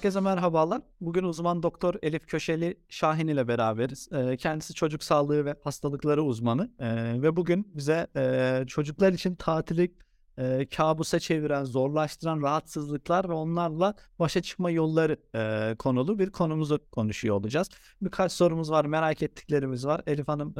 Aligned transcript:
Herkese 0.00 0.20
merhabalar. 0.20 0.82
Bugün 1.00 1.24
uzman 1.24 1.62
doktor 1.62 1.94
Elif 2.02 2.26
Köşeli 2.26 2.76
Şahin 2.88 3.28
ile 3.28 3.48
beraberiz. 3.48 4.08
Eee, 4.12 4.36
kendisi 4.36 4.74
çocuk 4.74 5.02
sağlığı 5.02 5.44
ve 5.44 5.54
hastalıkları 5.64 6.22
uzmanı. 6.22 6.70
Eee, 6.80 7.22
ve 7.22 7.36
bugün 7.36 7.72
bize 7.74 8.06
eee, 8.16 8.64
çocuklar 8.66 9.12
için 9.12 9.34
tatili 9.34 9.94
eee, 10.38 10.68
kabusa 10.76 11.18
çeviren, 11.18 11.64
zorlaştıran 11.64 12.42
rahatsızlıklar 12.42 13.28
ve 13.28 13.32
onlarla 13.32 13.94
başa 14.18 14.42
çıkma 14.42 14.70
yolları 14.70 15.16
eee, 15.34 15.76
konulu 15.78 16.18
bir 16.18 16.30
konumuzu 16.30 16.78
konuşuyor 16.92 17.36
olacağız. 17.36 17.68
Birkaç 18.02 18.32
sorumuz 18.32 18.70
var, 18.70 18.84
merak 18.84 19.22
ettiklerimiz 19.22 19.86
var. 19.86 20.00
Elif 20.06 20.28
Hanım 20.28 20.54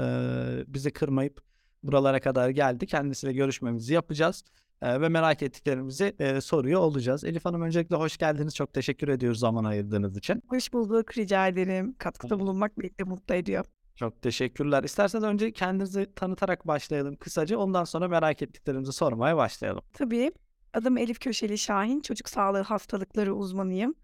bizi 0.74 0.90
kırmayıp 0.90 1.40
buralara 1.82 2.20
kadar 2.20 2.48
geldi. 2.50 2.86
Kendisiyle 2.86 3.32
görüşmemizi 3.32 3.94
yapacağız. 3.94 4.44
Eee, 4.82 5.00
ve 5.00 5.08
merak 5.08 5.42
ettiklerimizi 5.42 6.16
eee, 6.20 6.40
soruyor 6.40 6.80
olacağız. 6.80 7.24
Elif 7.24 7.44
Hanım 7.44 7.62
öncelikle 7.62 7.96
hoş 7.96 8.16
geldiniz. 8.16 8.54
Çok 8.54 8.72
teşekkür 8.74 9.08
ediyoruz 9.08 9.38
zaman 9.38 9.64
ayırdığınız 9.64 10.16
için. 10.16 10.42
Hoş 10.48 10.72
bulduk, 10.72 11.18
rica 11.18 11.48
ederim. 11.48 11.94
Katkıda 11.98 12.40
bulunmak 12.40 12.78
beni 12.78 12.98
de 12.98 13.04
mutlu 13.04 13.34
ediyor. 13.34 13.64
Çok 13.96 14.22
teşekkürler. 14.22 14.84
İsterseniz 14.84 15.24
önce 15.24 15.52
kendinizi 15.52 16.14
tanıtarak 16.16 16.66
başlayalım 16.66 17.16
kısaca. 17.16 17.58
Ondan 17.58 17.84
sonra 17.84 18.08
merak 18.08 18.42
ettiklerimizi 18.42 18.92
sormaya 18.92 19.36
başlayalım. 19.36 19.82
Tabii, 19.92 20.32
adım 20.74 20.98
Elif 20.98 21.20
Köşeli 21.20 21.58
Şahin, 21.58 22.00
çocuk 22.00 22.28
sağlığı 22.28 22.60
hastalıkları 22.62 23.34
uzmanıyım. 23.34 23.94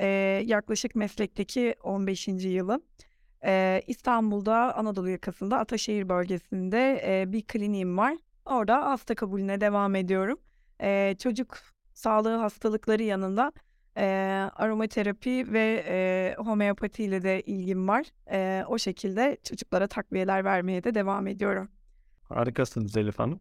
Eee, 0.00 0.06
yaklaşık 0.46 0.94
meslekteki 0.94 1.74
15. 1.82 2.48
yılım. 2.48 2.82
Eee, 3.44 3.82
İstanbul'da 3.86 4.76
Anadolu 4.76 5.08
yakasında 5.08 5.58
Ataşehir 5.58 6.08
bölgesinde 6.08 6.78
eee, 7.06 7.32
bir 7.32 7.42
kliniğim 7.46 7.98
var. 7.98 8.16
Orada 8.48 8.86
hasta 8.90 9.14
kabulüne 9.14 9.60
devam 9.60 9.94
ediyorum. 9.94 10.38
Eee, 10.82 11.16
çocuk 11.22 11.58
sağlığı 11.94 12.36
hastalıkları 12.36 13.02
yanında 13.02 13.52
eee, 13.96 14.02
aromaterapi 14.56 15.52
ve 15.52 15.84
eee, 15.88 16.44
homeopati 16.44 17.04
ile 17.04 17.22
de 17.22 17.40
ilgim 17.42 17.88
var. 17.88 18.06
Eee, 18.32 18.64
o 18.68 18.78
şekilde 18.78 19.36
çocuklara 19.44 19.86
takviyeler 19.86 20.44
vermeye 20.44 20.84
de 20.84 20.94
devam 20.94 21.26
ediyorum. 21.26 21.68
Harikasınız 22.22 22.96
Elif 22.96 23.18
Hanım. 23.18 23.40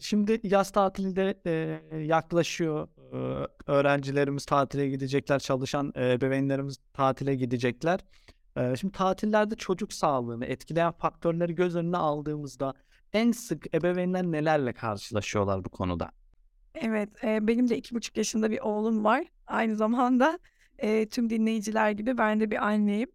Şimdi 0.00 0.40
yaz 0.42 0.70
tatili 0.72 1.16
de 1.16 1.40
eee, 1.46 1.98
yaklaşıyor. 2.06 2.88
Öğrencilerimiz 3.66 4.44
tatile 4.44 4.88
gidecekler, 4.88 5.38
çalışan 5.38 5.92
ebeveynlerimiz 5.96 6.76
tatile 6.94 7.34
gidecekler. 7.34 8.00
Şimdi 8.80 8.92
tatillerde 8.92 9.54
çocuk 9.54 9.92
sağlığını 9.92 10.46
etkileyen 10.46 10.92
faktörleri 10.92 11.54
göz 11.54 11.76
önüne 11.76 11.96
aldığımızda 11.96 12.74
en 13.12 13.32
sık 13.32 13.74
ebeveynler 13.74 14.24
nelerle 14.24 14.72
karşılaşıyorlar 14.72 15.64
bu 15.64 15.68
konuda? 15.68 16.10
Evet, 16.74 17.08
eee, 17.24 17.38
benim 17.42 17.68
de 17.70 17.76
2,5 17.76 18.16
yaşında 18.16 18.50
bir 18.50 18.60
oğlum 18.60 19.04
var. 19.04 19.24
Aynı 19.46 19.76
zamanda 19.76 20.38
eee, 20.82 21.08
tüm 21.08 21.30
dinleyiciler 21.30 21.90
gibi 21.90 22.18
ben 22.18 22.40
de 22.40 22.50
bir 22.50 22.66
anneyim. 22.66 23.08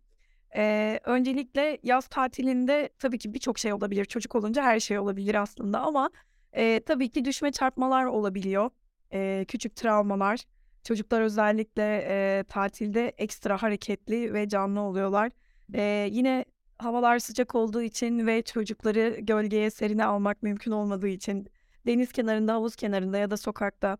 Eee, 0.55 0.99
öncelikle 1.05 1.77
yaz 1.83 2.07
tatilinde 2.07 2.89
tabii 2.99 3.17
ki 3.17 3.33
birçok 3.33 3.59
şey 3.59 3.73
olabilir. 3.73 4.05
Çocuk 4.05 4.35
olunca 4.35 4.63
her 4.63 4.79
şey 4.79 4.99
olabilir 4.99 5.35
aslında 5.35 5.79
ama 5.81 6.09
eee, 6.57 6.79
tabii 6.85 7.09
ki 7.09 7.25
düşme 7.25 7.51
çarpmalar 7.51 8.05
olabiliyor. 8.05 8.69
Eee, 9.13 9.45
küçük 9.47 9.75
travmalar. 9.75 10.39
Çocuklar 10.83 11.21
özellikle 11.21 11.83
eee, 11.83 12.43
tatilde 12.43 13.07
ekstra 13.17 13.61
hareketli 13.63 14.33
ve 14.33 14.49
canlı 14.49 14.81
oluyorlar. 14.81 15.31
Eee, 15.73 16.09
yine 16.11 16.45
havalar 16.77 17.19
sıcak 17.19 17.55
olduğu 17.55 17.81
için 17.81 18.27
ve 18.27 18.41
çocukları 18.41 19.17
gölgeye, 19.19 19.69
serine 19.69 20.05
almak 20.05 20.43
mümkün 20.43 20.71
olmadığı 20.71 21.07
için 21.07 21.47
deniz 21.87 22.11
kenarında, 22.11 22.53
havuz 22.53 22.75
kenarında 22.75 23.17
ya 23.17 23.31
da 23.31 23.37
sokakta 23.37 23.97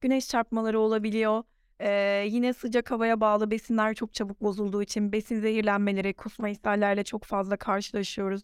güneş 0.00 0.28
çarpmaları 0.28 0.80
olabiliyor. 0.80 1.42
Eee, 1.80 2.26
yine 2.30 2.52
sıcak 2.52 2.90
havaya 2.90 3.20
bağlı 3.20 3.50
besinler 3.50 3.94
çok 3.94 4.14
çabuk 4.14 4.42
bozulduğu 4.42 4.82
için 4.82 5.12
besin 5.12 5.40
zehirlenmeleri, 5.40 6.14
kusma 6.14 6.48
ishallerle 6.48 7.04
çok 7.04 7.24
fazla 7.24 7.56
karşılaşıyoruz. 7.56 8.42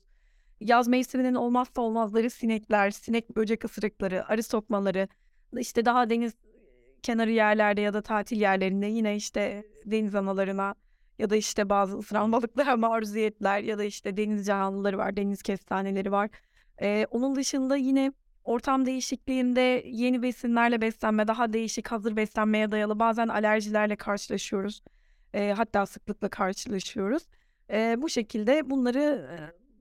Yaz 0.61 0.89
mevsiminin 0.89 1.35
olmazsa 1.35 1.83
olmazları 1.83 2.31
sinekler, 2.31 2.91
sinek 2.91 3.37
böcek 3.37 3.65
ısırıkları, 3.65 4.29
arı 4.29 4.43
sokmaları, 4.43 5.09
işte 5.59 5.85
daha 5.85 6.11
deniz 6.11 6.35
kenarı 7.03 7.31
yerlerde 7.31 7.81
ya 7.81 7.95
da 7.95 8.03
tatil 8.03 8.41
yerlerinde 8.41 8.87
yine 8.87 9.17
işte 9.17 9.65
deniz 9.85 10.15
analarına 10.15 10.75
ya 11.19 11.31
da 11.31 11.37
işte 11.37 11.69
bazı 11.69 11.99
ısıran 11.99 12.33
balıklara 12.33 12.77
maruziyetler 12.77 13.61
ya 13.61 13.79
da 13.79 13.85
işte 13.85 14.17
deniz 14.17 14.47
canlıları 14.47 14.99
var, 14.99 15.17
deniz 15.17 15.43
kestaneleri 15.43 16.13
var. 16.13 16.31
Eee, 16.83 17.07
onun 17.11 17.35
dışında 17.37 17.77
yine 17.77 18.13
ortam 18.45 18.87
değişikliğinde 18.87 19.83
yeni 19.87 20.23
besinlerle 20.23 20.81
beslenme, 20.81 21.29
daha 21.29 21.53
değişik 21.53 21.89
hazır 21.89 22.17
beslenmeye 22.17 22.71
dayalı 22.71 22.99
bazen 22.99 23.29
alerjilerle 23.29 23.97
karşılaşıyoruz. 23.97 24.83
Eee, 25.35 25.53
hatta 25.53 25.87
sıklıkla 25.87 26.29
karşılaşıyoruz. 26.29 27.23
Eee, 27.71 27.95
bu 27.99 28.09
şekilde 28.09 28.71
bunları 28.71 29.29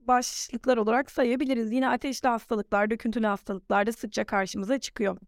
başlıklar 0.06 0.76
olarak 0.76 1.10
sayabiliriz. 1.10 1.72
Yine 1.72 1.88
ateşli 1.88 2.28
hastalıklar, 2.28 2.90
döküntülü 2.90 3.26
hastalıklar 3.26 3.86
da 3.86 3.92
sıkça 3.92 4.24
karşımıza 4.24 4.78
çıkıyor. 4.78 5.18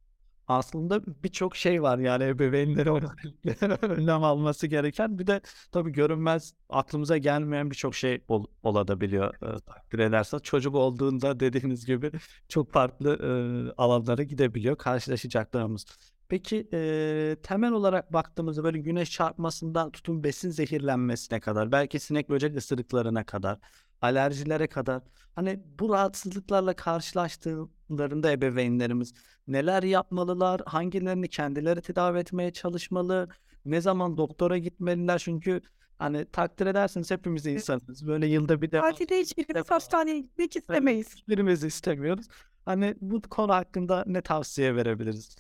Aslında 0.46 1.02
birçok 1.24 1.56
şey 1.56 1.82
var 1.82 1.98
yani 1.98 2.24
ebeveynlerin 2.24 3.04
önlem 3.82 4.24
alması 4.24 4.66
gereken. 4.66 5.18
Bir 5.18 5.26
de 5.26 5.40
tabii 5.72 5.92
görünmez, 5.92 6.54
aklımıza 6.68 7.18
gelmeyen 7.18 7.70
birçok 7.70 7.94
şey 7.94 8.24
ol 8.28 8.46
olabiliyor 8.62 9.34
eee, 9.42 9.60
takdir 9.66 9.98
ederseniz. 9.98 10.42
Çocuk 10.42 10.74
olduğunda 10.74 11.40
dediğiniz 11.40 11.86
gibi 11.86 12.12
çok 12.48 12.72
farklı 12.72 13.18
eee, 13.66 13.72
alanlara 13.76 14.22
gidebiliyor 14.22 14.76
karşılaşacaklarımız. 14.78 15.84
Peki 16.28 16.68
eee, 16.72 17.36
temel 17.42 17.72
olarak 17.72 18.12
baktığımızda 18.12 18.64
böyle 18.64 18.78
güneş 18.78 19.10
çarpmasından 19.10 19.90
tutun 19.90 20.24
besin 20.24 20.50
zehirlenmesine 20.50 21.40
kadar, 21.40 21.72
belki 21.72 22.00
sinek 22.00 22.28
böcek 22.30 22.56
ısırıklarına 22.56 23.24
kadar, 23.26 23.58
alerjilere 24.02 24.66
kadar 24.66 25.02
hani 25.34 25.60
bu 25.78 25.92
rahatsızlıklarla 25.92 26.74
karşılaştıklarında 26.76 28.32
ebeveynlerimiz 28.32 29.14
neler 29.48 29.82
yapmalılar? 29.82 30.60
Hangilerini 30.66 31.28
kendileri 31.28 31.80
tedavi 31.80 32.18
etmeye 32.18 32.52
çalışmalı? 32.52 33.28
Ne 33.64 33.80
zaman 33.80 34.16
doktora 34.16 34.58
gitmeliler? 34.58 35.18
Çünkü 35.18 35.60
hani 35.98 36.24
takdir 36.32 36.66
edersiniz 36.66 37.10
hepimiz 37.10 37.46
insanız. 37.46 38.06
Böyle 38.06 38.26
yılda 38.26 38.62
bir 38.62 38.70
defa 38.70 38.90
Tatilde 38.90 39.20
hiçbirimiz 39.20 39.70
hastaneye 39.70 40.18
gitmek 40.20 40.56
istemeyiz. 40.56 41.14
hiçbirimiz 41.14 41.64
istemiyoruz. 41.64 42.26
Hani 42.64 42.94
bu 43.00 43.20
konu 43.22 43.52
hakkında 43.54 44.04
ne 44.06 44.22
tavsiye 44.22 44.76
verebiliriz? 44.76 45.36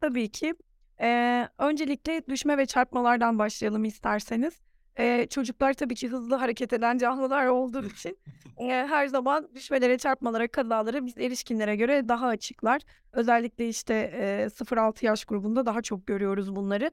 Tabii 0.00 0.28
ki. 0.30 0.54
Eee, 1.00 1.48
öncelikle 1.58 2.22
düşme 2.28 2.58
ve 2.58 2.66
çarpmalardan 2.66 3.38
başlayalım 3.38 3.84
isterseniz. 3.84 4.54
Eee, 5.00 5.26
çocuklar 5.30 5.74
tabii 5.74 5.94
ki 5.94 6.08
hızlı 6.08 6.34
hareket 6.36 6.72
eden 6.72 6.98
canlılar 6.98 7.46
olduğu 7.46 7.84
için 7.86 8.18
eee, 8.60 8.86
her 8.88 9.06
zaman 9.06 9.48
düşmelere, 9.54 9.98
çarpmalara, 9.98 10.48
kazalara 10.48 11.06
biz 11.06 11.18
erişkinlere 11.18 11.76
göre 11.76 12.08
daha 12.08 12.26
açıklar. 12.26 12.82
Özellikle 13.12 13.68
işte 13.68 13.94
eee 14.14 14.50
0-6 14.50 15.06
yaş 15.06 15.24
grubunda 15.24 15.66
daha 15.66 15.82
çok 15.82 16.06
görüyoruz 16.06 16.56
bunları. 16.56 16.90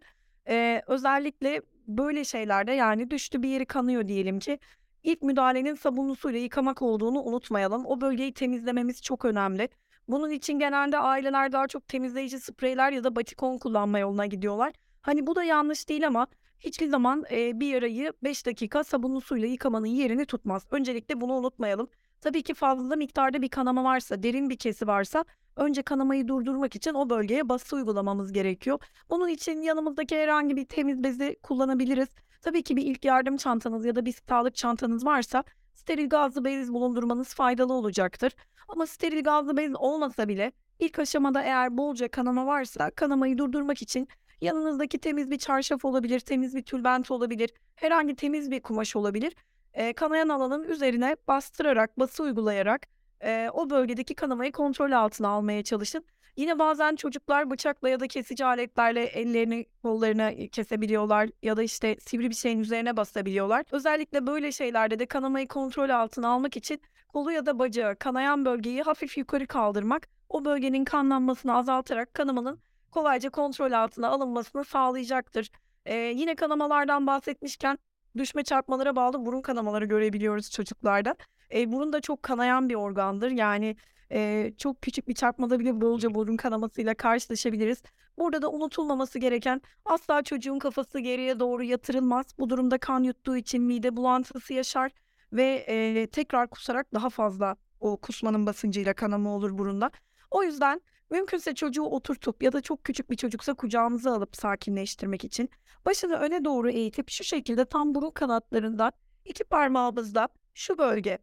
Eee, 0.50 0.84
özellikle 0.88 1.62
böyle 1.88 2.24
şeylerde 2.26 2.72
yani 2.72 3.12
düştü 3.12 3.44
bir 3.44 3.50
yeri 3.50 3.66
kanıyor 3.66 4.08
diyelim 4.08 4.40
ki 4.40 4.60
ilk 5.04 5.22
müdahalenin 5.22 5.76
sabunlu 5.76 6.16
suyla 6.16 6.40
yıkamak 6.40 6.82
olduğunu 6.82 7.22
unutmayalım. 7.24 7.86
O 7.86 8.02
bölgeyi 8.02 8.34
temizlememiz 8.34 9.02
çok 9.02 9.26
önemli. 9.26 9.70
Bunun 10.08 10.30
için 10.30 10.60
genelde 10.60 10.98
aileler 10.98 11.52
daha 11.52 11.68
çok 11.68 11.88
temizleyici 11.88 12.40
spreyler 12.40 12.92
ya 12.92 13.04
da 13.04 13.16
batikon 13.16 13.58
kullanma 13.58 14.00
yoluna 14.00 14.26
gidiyorlar. 14.26 14.74
Hani 15.02 15.28
bu 15.28 15.36
da 15.36 15.44
yanlış 15.44 15.90
değil 15.90 16.08
ama 16.08 16.28
hiçbir 16.60 16.88
zaman 16.88 17.24
eee, 17.32 17.52
bir 17.56 17.68
yarayı 17.68 18.14
5 18.24 18.46
dakika 18.46 18.84
sabunlu 18.84 19.22
suyla 19.22 19.48
yıkamanın 19.48 19.86
yerini 19.88 20.26
tutmaz. 20.26 20.66
Öncelikle 20.72 21.22
bunu 21.22 21.34
unutmayalım. 21.34 21.90
Tabii 22.22 22.44
ki 22.44 22.54
fazla 22.54 22.96
miktarda 22.96 23.42
bir 23.42 23.50
kanama 23.50 23.84
varsa, 23.84 24.24
derin 24.24 24.50
bir 24.50 24.58
kesi 24.58 24.88
varsa 24.88 25.26
önce 25.56 25.82
kanamayı 25.82 26.28
durdurmak 26.28 26.76
için 26.76 26.94
o 26.94 27.10
bölgeye 27.10 27.50
bası 27.50 27.76
uygulamamız 27.76 28.32
gerekiyor. 28.34 28.80
Bunun 29.10 29.28
için 29.28 29.62
yanımızdaki 29.62 30.16
herhangi 30.18 30.56
bir 30.56 30.66
temiz 30.66 31.04
bezi 31.04 31.36
kullanabiliriz. 31.44 32.08
Tabii 32.42 32.64
ki 32.64 32.76
bir 32.78 32.86
ilk 32.86 33.06
yardım 33.06 33.38
çantanız 33.38 33.86
ya 33.86 33.96
da 33.96 34.06
bir 34.06 34.16
sağlık 34.30 34.56
çantanız 34.56 35.06
varsa 35.06 35.44
steril 35.74 36.10
gazlı 36.10 36.46
bez 36.46 36.74
bulundurmanız 36.74 37.34
faydalı 37.34 37.74
olacaktır. 37.74 38.34
Ama 38.68 38.88
steril 38.88 39.24
gazlı 39.24 39.58
bez 39.58 39.76
olmasa 39.76 40.28
bile 40.28 40.52
ilk 40.80 41.00
aşamada 41.00 41.42
eğer 41.44 41.78
bolca 41.78 42.08
kanama 42.08 42.46
varsa 42.46 42.92
kanamayı 42.92 43.38
durdurmak 43.38 43.82
için 43.82 44.08
yanınızdaki 44.42 44.98
temiz 45.00 45.32
bir 45.32 45.38
çarşaf 45.38 45.86
olabilir, 45.86 46.20
temiz 46.20 46.56
bir 46.56 46.62
tülbent 46.64 47.12
olabilir, 47.12 47.50
herhangi 47.76 48.16
temiz 48.16 48.52
bir 48.52 48.62
kumaş 48.62 48.96
olabilir. 48.96 49.36
Eee, 49.78 49.94
kanayan 49.94 50.30
alanın 50.30 50.64
üzerine 50.64 51.16
bastırarak, 51.28 52.00
bası 52.00 52.24
uygulayarak 52.24 52.88
eee, 53.24 53.50
o 53.54 53.70
bölgedeki 53.70 54.16
kanamayı 54.16 54.52
kontrol 54.52 54.92
altına 54.92 55.28
almaya 55.28 55.64
çalışın. 55.64 56.06
Yine 56.38 56.60
bazen 56.60 56.96
çocuklar 56.96 57.50
bıçakla 57.52 57.90
ya 57.90 58.00
da 58.00 58.08
kesici 58.08 58.46
aletlerle 58.46 59.04
ellerini, 59.04 59.66
kollarını 59.84 60.32
eee, 60.38 60.48
kesebiliyorlar 60.48 61.30
ya 61.44 61.58
da 61.58 61.64
işte 61.64 61.98
sivri 62.00 62.30
bir 62.30 62.36
şeyin 62.36 62.60
üzerine 62.60 62.98
basabiliyorlar. 62.98 63.66
Özellikle 63.72 64.28
böyle 64.28 64.52
şeylerde 64.52 65.00
de 65.00 65.06
kanamayı 65.06 65.48
kontrol 65.48 65.90
altına 65.90 66.28
almak 66.30 66.58
için 66.58 66.82
kolu 67.08 67.32
ya 67.32 67.46
da 67.46 67.60
bacağı, 67.60 67.96
kanayan 67.96 68.46
bölgeyi 68.46 68.82
hafif 68.82 69.18
yukarı 69.18 69.48
kaldırmak, 69.48 70.08
o 70.30 70.46
bölgenin 70.46 70.86
kanlanmasını 70.86 71.56
azaltarak 71.56 72.14
kanamanın 72.14 72.60
kolayca 72.98 73.30
kontrol 73.30 73.72
altına 73.72 74.08
alınmasını 74.10 74.64
sağlayacaktır. 74.66 75.50
Eee, 75.88 75.96
yine 76.16 76.36
kanamalardan 76.36 77.08
bahsetmişken 77.08 77.78
düşme 78.18 78.44
çarpmalara 78.44 78.96
bağlı 78.96 79.26
burun 79.26 79.42
kanamaları 79.42 79.86
görebiliyoruz 79.86 80.52
çocuklarda. 80.52 81.16
Eee, 81.52 81.72
burun 81.72 81.94
da 81.94 82.02
çok 82.02 82.24
kanayan 82.24 82.70
bir 82.70 82.76
organdır. 82.76 83.32
Yani, 83.32 83.76
eee, 84.12 84.54
çok 84.58 84.82
küçük 84.82 85.08
bir 85.08 85.14
çarpmada 85.14 85.60
bile 85.60 85.82
bolca 85.82 86.16
burun 86.16 86.38
kanamasıyla 86.38 86.94
karşılaşabiliriz. 86.96 87.84
Burada 88.18 88.42
da 88.42 88.52
unutulmaması 88.52 89.20
gereken 89.20 89.62
asla 89.86 90.24
çocuğun 90.24 90.60
kafası 90.60 91.00
geriye 91.00 91.40
doğru 91.40 91.64
yatırılmaz. 91.64 92.26
Bu 92.40 92.50
durumda 92.50 92.78
kan 92.78 93.04
yuttuğu 93.04 93.38
için 93.38 93.64
mide 93.64 93.96
bulantısı 93.98 94.54
yaşar 94.54 94.92
ve, 95.34 95.66
eee, 95.68 96.08
tekrar 96.08 96.48
kusarak 96.50 96.94
daha 96.94 97.10
fazla 97.10 97.56
o 97.80 97.98
kusmanın 97.98 98.46
basıncıyla 98.46 98.94
kanama 98.94 99.30
olur 99.36 99.58
burunda. 99.58 99.92
O 100.32 100.44
yüzden 100.44 100.82
mümkünse 101.10 101.56
çocuğu 101.56 101.84
oturtup 101.84 102.44
ya 102.44 102.52
da 102.52 102.62
çok 102.62 102.84
küçük 102.84 103.12
bir 103.12 103.16
çocuksa 103.16 103.54
kucağımıza 103.54 104.14
alıp 104.16 104.36
sakinleştirmek 104.36 105.24
için 105.24 105.50
başını 105.86 106.16
öne 106.16 106.46
doğru 106.46 106.70
eğitip 106.70 107.10
şu 107.10 107.24
şekilde 107.24 107.66
tam 107.66 107.96
burun 107.96 108.12
kanatlarından 108.12 108.92
2 109.26 109.44
parmağımızla 109.44 110.28
şu 110.54 110.78
bölge, 110.78 111.18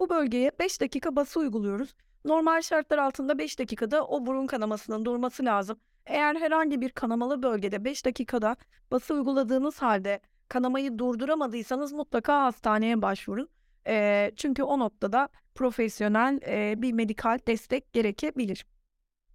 bu 0.00 0.08
bölgeye 0.08 0.50
5 0.58 0.80
dakika 0.80 1.16
bası 1.16 1.40
uyguluyoruz. 1.40 1.94
Normal 2.24 2.62
şartlar 2.62 2.98
altında 2.98 3.38
5 3.38 3.58
dakikada 3.58 4.06
o 4.06 4.26
burun 4.26 4.46
kanamasının 4.46 5.04
durması 5.04 5.44
lazım. 5.44 5.78
Eğer 6.06 6.36
herhangi 6.36 6.80
bir 6.80 6.90
kanamalı 6.90 7.42
bölgede 7.42 7.84
5 7.84 8.04
dakikada 8.04 8.56
bası 8.90 9.14
uyguladığınız 9.14 9.82
halde 9.82 10.20
kanamayı 10.48 10.98
durduramadıysanız 10.98 11.92
mutlaka 11.92 12.42
hastaneye 12.42 13.02
başvurun. 13.02 13.48
Eee, 13.86 14.32
çünkü 14.36 14.62
o 14.62 14.78
noktada 14.78 15.28
profesyonel, 15.54 16.40
eee, 16.42 16.74
bir 16.82 16.92
medikal 16.92 17.38
destek 17.46 17.92
gerekebilir. 17.92 18.66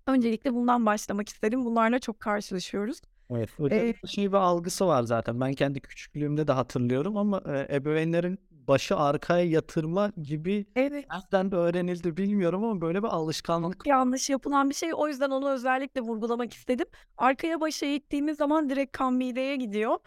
Öncelikle 0.08 0.54
bundan 0.54 0.86
başlamak 0.86 1.30
istedim. 1.30 1.66
Bunlarla 1.66 2.00
çok 2.00 2.20
karşılaşıyoruz. 2.20 3.02
Evet. 3.32 3.50
Eee 3.72 3.94
şey 4.08 4.28
bir 4.32 4.38
algısı 4.38 4.88
var 4.88 5.04
zaten. 5.04 5.42
Ben 5.42 5.54
kendi 5.54 5.80
küçüklüğümde 5.82 6.48
de 6.48 6.52
hatırlıyorum 6.52 7.18
ama, 7.18 7.42
eee, 7.48 7.68
ebeveynlerin 7.72 8.40
başı 8.52 8.96
arkaya 8.98 9.46
yatırma 9.46 10.12
gibi 10.24 10.66
Evet. 10.76 11.06
nereden 11.12 11.54
öğrenildi 11.56 12.18
bilmiyorum 12.18 12.64
ama 12.64 12.82
böyle 12.82 13.04
bir 13.04 13.08
alışkanlık 13.08 13.74
Çok 13.78 13.88
yanlış 13.88 14.30
yapılan 14.30 14.70
bir 14.70 14.76
şey. 14.76 14.92
O 14.94 15.08
yüzden 15.08 15.30
onu 15.30 15.50
özellikle 15.50 16.02
vurgulamak 16.02 16.54
istedim. 16.54 16.86
Arkaya 17.18 17.62
başı 17.62 17.86
eğittiğimiz 17.86 18.38
zaman 18.38 18.70
direkt 18.70 18.98
kan 18.98 19.14
mideye 19.14 19.56
gidiyor, 19.56 19.98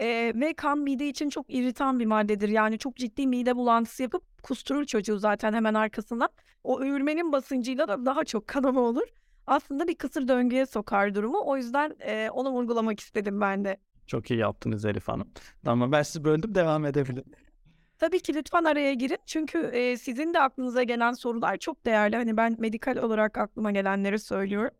eee, 0.00 0.32
ve 0.40 0.54
kan 0.54 0.78
mide 0.78 1.08
için 1.08 1.28
çok 1.30 1.46
irritan 1.54 1.98
bir 2.00 2.06
maddedir. 2.06 2.48
Yani 2.48 2.78
çok 2.78 2.96
ciddi 2.96 3.26
mide 3.26 3.56
bulantısı 3.56 4.02
yapıp 4.02 4.42
kusturur 4.42 4.84
çocuğu 4.84 5.18
zaten 5.18 5.52
hemen 5.52 5.74
arkasından. 5.74 6.28
O 6.64 6.80
öğürmenin 6.80 7.32
basıncıyla 7.32 7.88
da 7.88 8.06
daha 8.06 8.24
çok 8.24 8.46
kanama 8.46 8.80
olur. 8.80 9.08
Aslında 9.46 9.88
bir 9.88 9.94
kısır 9.94 10.28
döngüye 10.28 10.66
sokar 10.66 11.14
durumu. 11.14 11.38
O 11.44 11.56
yüzden, 11.56 11.96
eee, 12.00 12.30
onu 12.30 12.50
vurgulamak 12.50 13.00
istedim 13.00 13.40
ben 13.40 13.64
de. 13.64 13.76
Çok 14.06 14.30
iyi 14.30 14.38
yaptınız 14.40 14.84
Elif 14.84 15.08
Hanım. 15.08 15.28
Tamam, 15.64 15.92
ben 15.92 16.02
sizi 16.02 16.24
böldüm, 16.24 16.54
devam 16.54 16.84
edebilirim. 16.86 17.24
Tabii 17.98 18.20
ki 18.20 18.34
lütfen 18.34 18.64
araya 18.64 18.94
girin. 18.94 19.18
Çünkü, 19.26 19.70
eee, 19.74 19.96
sizin 19.96 20.34
de 20.34 20.40
aklınıza 20.40 20.82
gelen 20.82 21.12
sorular 21.12 21.56
çok 21.56 21.86
değerli. 21.86 22.16
Hani, 22.16 22.36
ben 22.36 22.56
medikal 22.58 22.96
olarak 22.96 23.38
aklıma 23.38 23.70
gelenleri 23.72 24.18
söylüyorum. 24.18 24.70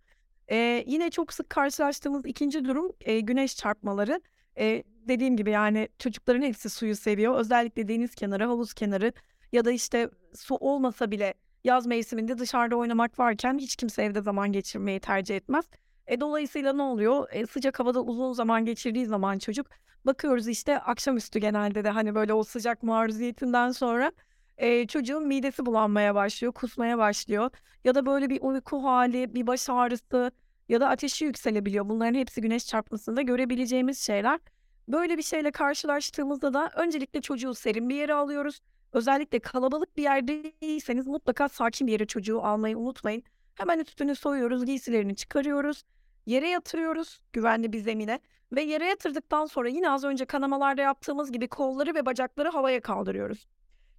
Eee, 0.51 0.85
yine 0.87 1.11
çok 1.11 1.33
sık 1.33 1.51
karşılaştığımız 1.51 2.27
2'nci 2.27 2.65
durum, 2.65 2.93
eee, 3.07 3.21
güneş 3.21 3.57
çarpmaları. 3.57 4.21
Eee, 4.59 4.83
dediğim 5.09 5.37
gibi, 5.37 5.51
yani, 5.51 5.89
çocukların 5.99 6.43
hepsi 6.43 6.71
suyu 6.71 6.97
seviyor. 6.97 7.35
Özellikle 7.39 7.89
deniz 7.89 8.15
kenarı, 8.15 8.45
havuz 8.45 8.75
kenarı 8.75 9.13
ya 9.53 9.65
da, 9.65 9.73
işte, 9.73 10.11
su 10.35 10.55
olmasa 10.57 11.11
bile 11.11 11.35
yaz 11.65 11.87
mevsiminde 11.87 12.39
dışarıda 12.39 12.77
oynamak 12.77 13.19
varken 13.19 13.59
hiç 13.59 13.77
kimse 13.77 14.03
evde 14.03 14.21
zaman 14.23 14.53
geçirmeyi 14.53 15.01
tercih 15.01 15.37
etmez. 15.37 15.65
E, 16.07 16.21
dolayısıyla 16.21 16.73
ne 16.73 16.83
oluyor? 16.83 17.29
Eee, 17.33 17.47
sıcak 17.47 17.81
havada 17.81 18.01
uzun 18.03 18.33
zaman 18.33 18.65
geçirdiği 18.65 19.07
zaman 19.07 19.39
çocuk 19.39 19.67
bakıyoruz, 20.07 20.49
işte, 20.49 20.79
akşamüstü 20.79 21.39
genelde 21.39 21.85
de, 21.85 21.91
hani, 21.91 22.15
böyle 22.15 22.33
o 22.33 22.43
sıcak 22.45 22.83
maruziyetinden 22.83 23.71
sonra, 23.71 24.13
eee, 24.61 24.87
çocuğun 24.87 25.27
midesi 25.27 25.67
bulanmaya 25.67 26.15
başlıyor, 26.15 26.53
kusmaya 26.53 26.99
başlıyor 26.99 27.51
ya 27.85 27.95
da 27.95 28.07
böyle 28.07 28.31
bir 28.31 28.39
uyku 28.43 28.85
hâli, 28.85 29.35
bir 29.35 29.47
baş 29.47 29.71
ağrısı 29.71 30.31
ya 30.69 30.81
da 30.81 30.89
ateşi 30.89 31.25
yükselebiliyor. 31.25 31.89
Bunların 31.89 32.15
hepsi 32.15 32.41
güneş 32.41 32.67
çarpmasında 32.67 33.23
görebileceğimiz 33.23 33.99
şeyler. 33.99 34.41
Böyle 34.89 35.19
bir 35.19 35.23
şeyle 35.23 35.51
karşılaştığımızda 35.51 36.55
da 36.55 36.71
öncelikle 36.77 37.21
çocuğu 37.21 37.55
serin 37.55 37.89
bir 37.89 37.95
yere 37.95 38.15
alıyoruz. 38.15 38.61
Özellikle 38.94 39.38
kalabalık 39.38 39.96
bir 39.96 40.02
yerdeyseniz 40.02 41.06
mutlaka 41.06 41.49
sakin 41.49 41.87
bir 41.87 41.93
yere 41.93 42.06
çocuğu 42.06 42.43
almayı 42.43 42.79
unutmayın. 42.79 43.23
Hemen 43.55 43.79
üstünü 43.79 44.14
soyuyoruz, 44.14 44.64
giysilerini 44.64 45.17
çıkarıyoruz, 45.17 45.85
yere 46.26 46.49
yatırıyoruz 46.49 47.20
güvenli 47.32 47.73
bir 47.73 47.79
zemine 47.79 48.20
ve 48.52 48.62
yere 48.62 48.87
yatırdıktan 48.87 49.46
sonra 49.46 49.69
yine 49.69 49.91
az 49.91 50.05
önce 50.05 50.25
kanamalarda 50.25 50.82
yaptığımız 50.82 51.32
gibi 51.32 51.49
kolları 51.49 51.94
ve 51.94 52.06
bacakları 52.06 52.49
havaya 52.49 52.81
kaldırıyoruz. 52.81 53.46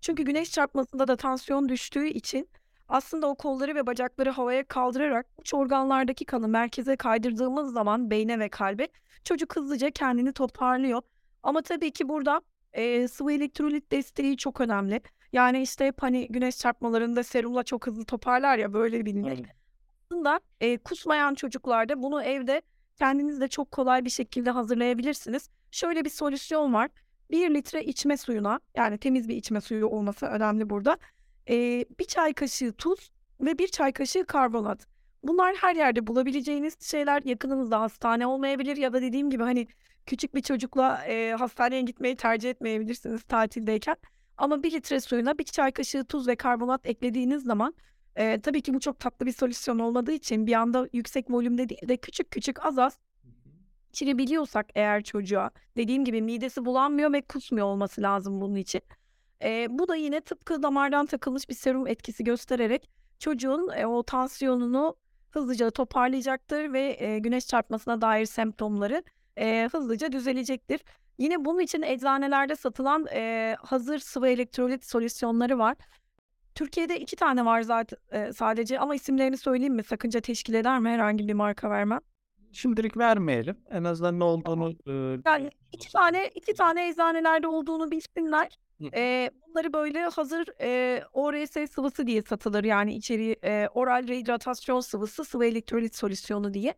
Çünkü 0.01 0.23
güneş 0.23 0.51
çarpmasında 0.51 1.07
da 1.07 1.15
tansiyon 1.15 1.69
düştüğü 1.69 2.07
için 2.07 2.49
aslında 2.87 3.27
o 3.27 3.35
kolları 3.35 3.75
ve 3.75 3.87
bacakları 3.87 4.29
havaya 4.29 4.67
kaldırarak 4.67 5.27
uç 5.37 5.53
organlardaki 5.53 6.25
kanı 6.25 6.47
merkeze 6.47 6.95
kaydırdığımız 6.95 7.73
zaman 7.73 8.11
beyne 8.11 8.39
ve 8.39 8.49
kalbe 8.49 8.87
çocuk 9.23 9.55
hızlıca 9.55 9.89
kendini 9.89 10.33
toparlıyor. 10.33 11.01
Ama 11.43 11.61
tabii 11.61 11.91
ki 11.91 12.09
burada, 12.09 12.41
eee, 12.77 13.07
sıvı 13.07 13.33
elektrolit 13.33 13.91
desteği 13.91 14.37
çok 14.37 14.61
önemli. 14.61 15.01
Yani, 15.33 15.61
işte, 15.61 15.85
hep, 15.87 16.03
hani, 16.03 16.27
güneş 16.29 16.57
çarpmalarında 16.57 17.23
serumla 17.23 17.63
çok 17.63 17.87
hızlı 17.87 18.05
toparlar 18.05 18.57
ya, 18.57 18.73
böyle 18.73 19.05
bilinir. 19.05 19.39
Aslında, 20.11 20.39
eee, 20.61 20.77
kusmayan 20.77 21.35
çocuklarda 21.35 22.03
bunu 22.03 22.23
evde 22.23 22.61
kendiniz 22.97 23.41
de 23.41 23.47
çok 23.47 23.71
kolay 23.71 24.05
bir 24.05 24.09
şekilde 24.09 24.51
hazırlayabilirsiniz. 24.51 25.49
Şöyle 25.71 26.05
bir 26.05 26.09
solüsyon 26.09 26.73
var. 26.73 26.89
1 27.31 27.55
litre 27.55 27.85
içme 27.85 28.17
suyuna, 28.17 28.59
yani 28.77 28.97
temiz 28.97 29.29
bir 29.29 29.35
içme 29.37 29.61
suyu 29.61 29.87
olması 29.87 30.25
önemli 30.25 30.69
burada. 30.69 30.97
Eee, 31.49 31.85
1 31.99 32.05
çay 32.05 32.33
kaşığı 32.33 32.73
tuz 32.73 33.11
ve 33.41 33.57
1 33.59 33.67
çay 33.67 33.93
kaşığı 33.93 34.25
karbonat. 34.25 34.87
Bunlar 35.27 35.55
her 35.55 35.75
yerde 35.75 36.07
bulabileceğiniz 36.07 36.81
şeyler. 36.81 37.21
Yakınınızda 37.25 37.81
hastane 37.81 38.27
olmayabilir 38.27 38.77
ya 38.77 38.93
da 38.93 39.01
dediğim 39.01 39.29
gibi, 39.29 39.43
hani, 39.43 39.67
küçük 40.05 40.35
bir 40.35 40.41
çocukla, 40.41 41.05
eee, 41.07 41.31
hastaneye 41.31 41.81
gitmeyi 41.81 42.15
tercih 42.15 42.49
etmeyebilirsiniz 42.49 43.23
tatildeyken. 43.23 43.95
Ama 44.37 44.63
1 44.63 44.71
litre 44.71 44.99
suyuna 44.99 45.37
1 45.37 45.43
çay 45.43 45.71
kaşığı 45.71 46.05
tuz 46.05 46.27
ve 46.27 46.35
karbonat 46.35 46.85
eklediğiniz 46.87 47.43
zaman, 47.43 47.73
eee, 48.17 48.41
tabii 48.41 48.61
ki 48.61 48.73
bu 48.73 48.79
çok 48.79 48.99
tatlı 48.99 49.25
bir 49.25 49.31
solüsyon 49.31 49.79
olmadığı 49.79 50.11
için 50.11 50.47
bir 50.47 50.53
anda 50.53 50.87
yüksek 50.93 51.31
volümde 51.31 51.69
değil 51.69 51.87
de 51.89 51.97
küçük 51.97 52.31
küçük 52.31 52.65
az 52.65 52.79
az 52.79 52.99
içirebiliyorsak 53.93 54.65
eğer 54.75 55.03
çocuğa, 55.03 55.51
dediğim 55.77 56.05
gibi 56.05 56.21
midesi 56.21 56.65
bulanmıyor 56.65 57.13
ve 57.13 57.21
kusmuyor 57.21 57.67
olması 57.67 58.01
lazım 58.01 58.41
bunun 58.41 58.55
için. 58.55 58.81
Eee, 59.43 59.67
bu 59.69 59.87
da 59.87 59.95
yine 59.95 60.21
tıpkı 60.21 60.63
damardan 60.63 61.05
takılmış 61.05 61.49
bir 61.49 61.55
serum 61.55 61.87
etkisi 61.87 62.23
göstererek 62.23 62.89
çocuğun, 63.19 63.69
eee, 63.77 63.85
o 63.85 64.03
tansiyonunu 64.03 64.95
hızlıca 65.35 65.71
toparlayacaktır 65.71 66.73
ve, 66.73 66.97
eee, 66.97 67.19
güneş 67.19 67.47
çarpmasına 67.47 68.01
dair 68.01 68.25
semptomları, 68.25 69.03
eee, 69.37 69.69
hızlıca 69.71 70.11
düzelecektir. 70.11 70.81
Yine 71.17 71.45
bunun 71.45 71.59
için 71.59 71.81
eczanelerde 71.81 72.55
satılan, 72.55 73.05
eee, 73.11 73.55
hazır 73.61 73.99
sıvı 73.99 74.27
elektrolit 74.29 74.85
solüsyonları 74.85 75.57
var. 75.59 75.75
Türkiye'de 76.55 76.99
2 76.99 77.15
tane 77.15 77.45
var 77.45 77.61
zat 77.61 77.93
eee, 78.13 78.33
sadece 78.33 78.79
ama 78.79 78.95
isimlerini 78.95 79.37
söyleyeyim 79.37 79.73
mi? 79.75 79.83
Sakınca 79.83 80.19
teşkil 80.21 80.53
eder 80.53 80.79
mi 80.79 80.89
herhangi 80.89 81.27
bir 81.27 81.33
marka 81.33 81.69
vermem? 81.69 81.99
Şimdilik 82.51 82.97
vermeyelim. 82.97 83.57
En 83.69 83.83
azından 83.83 84.19
ne 84.19 84.23
olduğunu, 84.23 84.73
ııı, 84.87 85.21
Yani 85.25 85.49
2 85.71 85.91
tane 85.91 86.27
2 86.35 86.53
tane 86.53 86.89
eczanelerde 86.89 87.47
olduğunu 87.47 87.91
bilsinler. 87.91 88.57
Hı. 88.81 88.85
Eee, 88.95 89.31
bunları 89.47 89.73
böyle 89.73 89.99
hazır, 90.03 90.47
eee, 90.61 91.03
ORS 91.13 91.67
sıvısı 91.67 92.07
diye 92.07 92.21
satılır. 92.21 92.63
Yani 92.63 92.95
içeriği, 92.95 93.35
eee, 93.43 93.69
oral 93.73 94.07
rehidratasyon 94.07 94.79
sıvısı, 94.79 95.25
sıvı 95.25 95.45
elektrolit 95.45 95.95
solüsyonu 95.95 96.53
diye. 96.53 96.73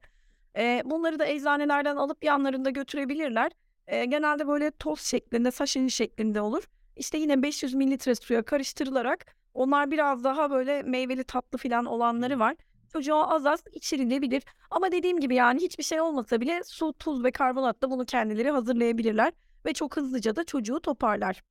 Eee, 0.58 0.82
bunları 0.86 1.20
da 1.20 1.26
eczanelerden 1.28 1.96
alıp 1.96 2.24
yanlarında 2.24 2.70
götürebilirler. 2.70 3.52
Eee, 3.92 4.06
genelde 4.06 4.48
böyle 4.48 4.72
toz 4.72 5.00
şeklinde, 5.02 5.52
sachet 5.52 5.92
şeklinde 5.92 6.42
olur. 6.42 6.64
İşte, 6.96 7.18
yine 7.18 7.42
500 7.44 7.74
mililitre 7.74 8.16
suya 8.16 8.44
karıştırılarak 8.44 9.26
onlar 9.54 9.92
biraz 9.92 10.24
daha 10.24 10.52
böyle 10.52 10.84
meyveli, 10.84 11.24
tatlı 11.24 11.58
filan 11.58 11.86
olanları 11.86 12.40
var. 12.40 12.56
Çocuğa 12.94 13.28
az 13.30 13.46
az 13.46 13.64
içirilebilir 13.74 14.44
ama 14.72 14.92
dediğim 14.92 15.20
gibi, 15.20 15.36
yani, 15.36 15.62
hiçbir 15.62 15.84
şey 15.84 16.02
olmasa 16.02 16.42
bile 16.42 16.62
su, 16.66 16.94
tuz 16.94 17.24
ve 17.24 17.32
karbonatla 17.32 17.92
bunu 17.92 18.06
kendileri 18.06 18.52
hazırlayabilirler 18.52 19.34
ve 19.66 19.74
çok 19.74 19.98
hızlıca 19.98 20.36
da 20.36 20.44
çocuğu 20.44 20.80
toparlar. 20.80 21.42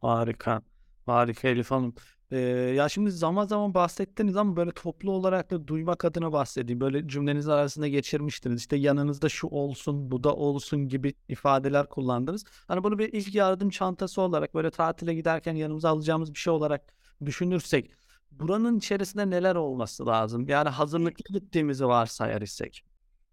Harika, 0.00 0.62
harika 1.06 1.48
Elif 1.48 1.70
Hanım. 1.70 1.94
Eee, 2.32 2.38
ya, 2.74 2.88
şimdi 2.88 3.10
zaman 3.10 3.46
zaman 3.46 3.74
bahsettiniz 3.74 4.36
ama 4.36 4.56
böyle 4.56 4.70
toplu 4.72 5.12
olarak 5.12 5.50
da 5.50 5.68
duymak 5.68 6.04
adına 6.04 6.32
bahsedeyim. 6.32 6.80
Böyle 6.80 7.08
cümleniz 7.08 7.48
arasında 7.48 7.88
geçirmiştiniz. 7.88 8.60
İşte, 8.60 8.76
yanınızda 8.76 9.28
şu 9.28 9.46
olsun, 9.46 10.10
bu 10.10 10.24
da 10.24 10.34
olsun 10.36 10.88
gibi 10.88 11.14
ifadeler 11.28 11.88
kullandınız. 11.88 12.44
Hani, 12.68 12.84
bunu 12.84 12.98
bir 12.98 13.12
ilk 13.12 13.34
yardım 13.34 13.70
çantası 13.70 14.20
olarak, 14.22 14.54
böyle 14.54 14.70
tatile 14.70 15.14
giderken 15.14 15.54
yanımıza 15.54 15.88
alacağımız 15.90 16.34
bir 16.34 16.38
şey 16.38 16.52
olarak 16.52 16.82
düşünürsek 17.24 17.90
buranın 18.30 18.78
içerisinde 18.78 19.30
neler 19.30 19.54
olması 19.56 20.06
lazım? 20.06 20.48
Yani 20.48 20.68
hazırlıklı 20.68 21.34
gittiğimizi 21.34 21.86
varsayar 21.86 22.42
isek. 22.42 22.84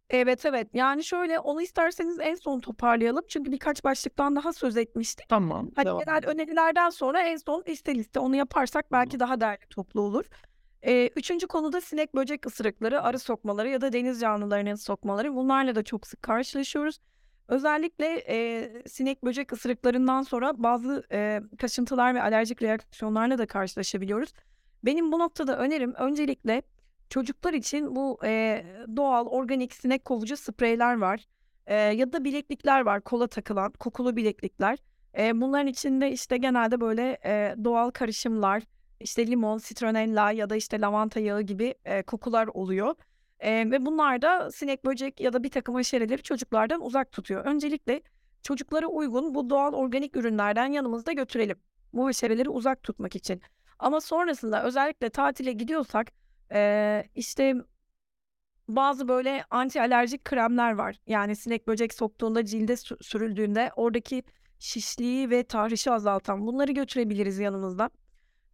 Evet, 0.10 0.46
evet. 0.46 0.68
Yani 0.74 1.04
şöyle, 1.04 1.40
onu 1.40 1.62
isterseniz 1.62 2.20
en 2.20 2.36
son 2.36 2.60
toparlayalım. 2.60 3.24
Çünkü 3.28 3.52
birkaç 3.52 3.84
başlıktan 3.84 4.36
daha 4.36 4.54
söz 4.54 4.78
etmiştik. 4.78 5.30
Tamam, 5.30 5.70
Hani 5.76 5.86
devam 5.86 6.00
genel 6.00 6.26
önerilerden 6.26 6.90
sonra 6.90 7.22
en 7.22 7.38
son 7.38 7.64
liste 7.68 7.96
liste 7.96 8.20
onu 8.20 8.36
yaparsak 8.36 8.92
belki 8.92 9.20
daha 9.20 9.42
derli 9.42 9.66
toplu 9.70 10.02
olur. 10.02 10.26
Eee, 10.84 11.10
3. 11.16 11.48
konuda 11.48 11.82
sinek 11.82 12.16
böcek 12.16 12.46
ısırıkları, 12.46 13.02
arı 13.02 13.20
sokmaları 13.20 13.70
ya 13.70 13.82
da 13.82 13.94
deniz 13.94 14.20
canlılarının 14.22 14.76
sokmaları. 14.76 15.36
Bunlarla 15.36 15.76
da 15.76 15.84
çok 15.84 16.08
sık 16.08 16.22
karşılaşıyoruz. 16.22 17.00
Özellikle, 17.48 18.06
eee, 18.22 18.84
sinek 18.88 19.24
böcek 19.26 19.54
ısırıklarından 19.54 20.22
sonra 20.22 20.64
bazı, 20.64 21.04
eee, 21.12 21.42
kaşıntılar 21.60 22.16
ve 22.16 22.22
alerjik 22.22 22.62
reaksiyonlarla 22.62 23.38
da 23.38 23.46
karşılaşabiliyoruz. 23.46 24.34
Benim 24.86 25.12
bu 25.12 25.20
noktada 25.20 25.58
önerim 25.58 25.94
öncelikle 25.94 26.62
çocuklar 27.10 27.54
için 27.54 27.96
bu, 27.96 28.20
eee, 28.24 28.66
doğal, 28.96 29.26
organik 29.28 29.74
sinek 29.74 30.06
kovucu 30.06 30.38
spreyler 30.38 30.98
var. 30.98 31.26
Eee, 31.70 31.76
ya 31.76 32.14
da 32.14 32.24
bileklikler 32.24 32.82
var, 32.82 33.02
kola 33.02 33.28
takılan 33.28 33.72
kokulu 33.72 34.16
bileklikler. 34.16 34.78
Eee, 35.18 35.32
bunların 35.36 35.68
içinde, 35.68 36.12
işte, 36.12 36.38
genelde 36.38 36.82
böyle, 36.82 37.18
eee, 37.26 37.56
doğal 37.64 37.90
karışımlar, 37.92 38.64
işte, 39.00 39.28
limon, 39.28 39.58
citronella 39.58 40.32
ya 40.32 40.50
da, 40.50 40.56
işte, 40.56 40.82
lavanta 40.82 41.20
yağı 41.20 41.42
gibi, 41.42 41.76
eee, 41.86 42.04
kokular 42.04 42.48
oluyor. 42.48 42.96
Eee, 43.44 43.72
ve 43.72 43.86
bunlar 43.86 44.22
da 44.22 44.52
sinek, 44.52 44.86
böcek 44.86 45.20
ya 45.20 45.34
da 45.34 45.44
birtakım 45.44 45.76
haşereleri 45.76 46.24
çocuklardan 46.24 46.82
uzak 46.86 47.12
tutuyor. 47.12 47.46
Öncelikle 47.46 48.02
çocuklara 48.44 48.88
uygun 48.88 49.36
bu 49.36 49.50
doğal 49.50 49.74
organik 49.74 50.16
ürünlerden 50.16 50.66
yanımızda 50.72 51.12
götürelim. 51.14 51.58
Bu 51.94 52.06
haşereleri 52.06 52.50
uzak 52.50 52.84
tutmak 52.84 53.16
için. 53.16 53.42
Ama 53.80 54.02
sonrasında 54.02 54.64
özellikle 54.64 55.10
tatile 55.10 55.52
gidiyorsak, 55.52 56.12
eee, 56.52 57.10
işte 57.16 57.56
bazı 58.68 59.08
böyle 59.08 59.44
anti 59.50 59.82
alerjik 59.82 60.26
kremler 60.26 60.72
var. 60.72 60.96
Yani 61.08 61.36
sinek, 61.36 61.68
böcek 61.68 61.94
soktuğunda 61.94 62.46
cilde 62.46 62.76
sü 62.78 62.98
sürüldüğünde 63.02 63.72
oradaki 63.76 64.24
şişliği 64.60 65.30
ve 65.30 65.44
tahrişi 65.44 65.92
azaltan 65.92 66.48
bunları 66.48 66.72
götürebiliriz 66.72 67.40
yanımızda. 67.40 67.90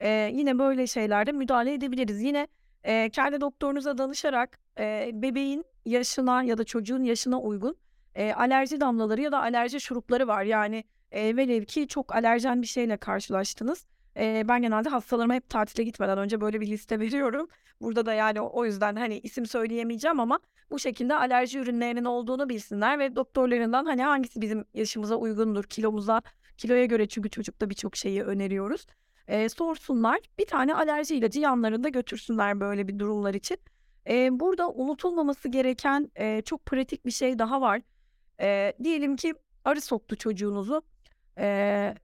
Eee, 0.02 0.32
yine 0.36 0.60
böyle 0.60 0.88
şeylerde 0.88 1.32
müdahale 1.32 1.74
edebiliriz. 1.74 2.22
Yine, 2.24 2.48
eee, 2.88 3.10
kendi 3.10 3.42
doktorunuza 3.42 3.98
danışarak, 3.98 4.60
eee, 4.80 5.12
bebeğin 5.14 5.66
yaşına 5.86 6.44
ya 6.44 6.58
da 6.58 6.64
çocuğun 6.64 7.04
yaşına 7.04 7.40
uygun, 7.42 7.78
eee, 8.18 8.34
alerji 8.34 8.82
damlaları 8.82 9.22
ya 9.22 9.32
da 9.32 9.40
alerji 9.42 9.82
şurupları 9.82 10.28
var. 10.28 10.44
Yani, 10.44 10.84
eee, 11.14 11.38
velev 11.38 11.66
ki 11.66 11.88
çok 11.88 12.16
alerjen 12.16 12.62
bir 12.62 12.68
şeyle 12.68 12.98
karşılaştınız. 12.98 13.86
Eee, 14.18 14.44
ben 14.48 14.62
genelde 14.62 14.90
hastalarıma 14.90 15.34
hep 15.34 15.50
tatile 15.50 15.84
gitmeden 15.84 16.18
önce 16.18 16.42
böyle 16.42 16.62
bir 16.62 16.68
liste 16.68 17.00
veriyorum. 17.00 17.48
Burada 17.82 18.06
da, 18.06 18.14
yani, 18.14 18.42
o 18.42 18.66
yüzden, 18.66 18.96
hani, 18.96 19.20
isim 19.20 19.46
söyleyemeyeceğim 19.46 20.20
ama 20.20 20.40
bu 20.72 20.80
şekilde 20.80 21.16
alerji 21.16 21.60
ürünlerinin 21.60 22.06
olduğunu 22.06 22.50
bilsinler 22.50 23.00
ve 23.00 23.16
doktorlarından, 23.16 23.86
hani, 23.86 24.04
hangisi 24.04 24.42
bizim 24.42 24.66
yaşımıza 24.74 25.16
uygundur, 25.16 25.64
kilomuza, 25.64 26.22
kiloya 26.58 26.86
göre 26.86 27.08
çünkü 27.08 27.30
çocukta 27.30 27.70
birçok 27.70 27.96
şeyi 27.96 28.24
öneriyoruz. 28.24 28.86
Eee, 29.30 29.50
sorsunlar. 29.50 30.20
Bir 30.40 30.46
tane 30.46 30.76
alerji 30.76 31.16
ilacı 31.16 31.40
yanlarında 31.40 31.90
götürsünler 31.90 32.60
böyle 32.60 32.88
bir 32.88 33.00
durumlar 33.00 33.34
için. 33.34 33.58
Eee, 34.10 34.30
burada 34.32 34.70
unutulmaması 34.72 35.50
gereken, 35.50 36.12
eee, 36.20 36.42
çok 36.46 36.66
pratik 36.66 37.06
bir 37.06 37.12
şey 37.12 37.40
daha 37.40 37.62
var. 37.62 37.82
Eee, 38.40 38.74
diyelim 38.84 39.16
ki 39.16 39.34
arı 39.66 39.82
soktu 39.82 40.16
çocuğunuzu. 40.18 40.82
Eee, 41.40 41.96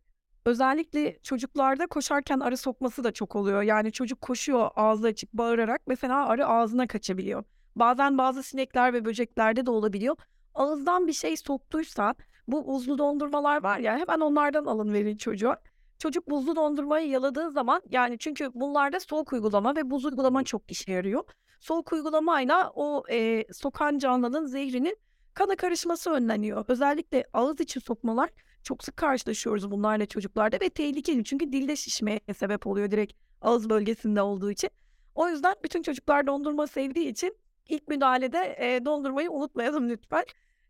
özellikle 0.49 1.19
çocuklarda 1.23 1.87
koşarken 1.87 2.39
arı 2.39 2.57
sokması 2.57 3.03
da 3.03 3.11
çok 3.11 3.35
oluyor. 3.35 3.61
Yani 3.61 3.91
çocuk 3.91 4.21
koşuyor 4.21 4.69
ağzı 4.75 5.07
açık 5.07 5.33
bağırarak 5.33 5.81
mesela 5.87 6.27
arı 6.27 6.47
ağzına 6.47 6.87
kaçabiliyor. 6.87 7.43
Bazen 7.75 8.17
bazı 8.17 8.43
sinekler 8.43 8.93
ve 8.93 9.05
böceklerde 9.05 9.65
de 9.65 9.71
olabiliyor. 9.71 10.15
Ağızdan 10.55 11.07
bir 11.07 11.13
şey 11.13 11.37
soktuysa 11.37 12.15
bu 12.47 12.67
buzlu 12.67 12.97
dondurmalar 12.97 13.63
var 13.63 13.79
ya 13.79 13.97
hemen 13.97 14.19
onlardan 14.19 14.65
alın 14.65 14.93
verin 14.93 15.17
çocuğa. 15.17 15.57
Çocuk 15.99 16.29
buzlu 16.29 16.55
dondurmayı 16.55 17.09
yaladığı 17.09 17.51
zaman 17.51 17.81
yani 17.89 18.17
çünkü 18.17 18.49
bunlarda 18.53 18.99
soğuk 18.99 19.33
uygulama 19.33 19.75
ve 19.75 19.89
buz 19.89 20.05
uygulama 20.05 20.43
çok 20.43 20.71
işe 20.71 20.91
yarıyor. 20.91 21.23
Soğuk 21.59 21.93
uygulamayla 21.93 22.71
o, 22.75 23.03
eee, 23.09 23.45
sokan 23.53 23.97
canlının 23.97 24.45
zehrinin 24.45 24.97
kana 25.33 25.55
karışması 25.55 26.11
önleniyor. 26.11 26.65
Özellikle 26.67 27.25
ağız 27.33 27.59
içi 27.59 27.79
sokmalar 27.81 28.29
çok 28.63 28.83
sık 28.83 28.97
karşılaşıyoruz 28.97 29.71
bunlarla 29.71 30.05
çocuklarda 30.05 30.57
ve 30.61 30.69
tehlikeli 30.69 31.23
çünkü 31.23 31.51
dilde 31.51 31.75
şişmeye 31.75 32.19
sebep 32.37 32.67
oluyor 32.67 32.91
direkt 32.91 33.13
ağız 33.41 33.69
bölgesinde 33.69 34.21
olduğu 34.21 34.51
için. 34.51 34.69
O 35.15 35.29
yüzden 35.29 35.55
bütün 35.63 35.81
çocuklar 35.81 36.27
dondurma 36.27 36.67
sevdiği 36.67 37.07
için 37.07 37.37
ilk 37.69 37.87
müdahalede, 37.87 38.57
eee, 38.59 38.85
dondurmayı 38.85 39.31
unutmayalım 39.31 39.89
lütfen. 39.89 40.23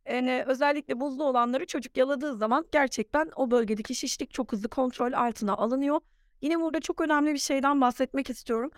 Eee, 0.09 0.43
özellikle 0.47 0.99
buzlu 0.99 1.23
olanları 1.23 1.65
çocuk 1.65 1.97
yaladığı 1.97 2.35
zaman 2.35 2.65
gerçekten 2.71 3.31
o 3.35 3.51
bölgedeki 3.51 3.95
şişlik 3.95 4.31
çok 4.33 4.51
hızlı 4.51 4.69
kontrol 4.69 5.13
altına 5.13 5.53
alınıyor. 5.57 5.99
Yine 6.41 6.59
burada 6.59 6.79
çok 6.79 7.01
önemli 7.01 7.33
bir 7.33 7.39
şeyden 7.39 7.81
bahsetmek 7.81 8.29
istiyorum. 8.29 8.71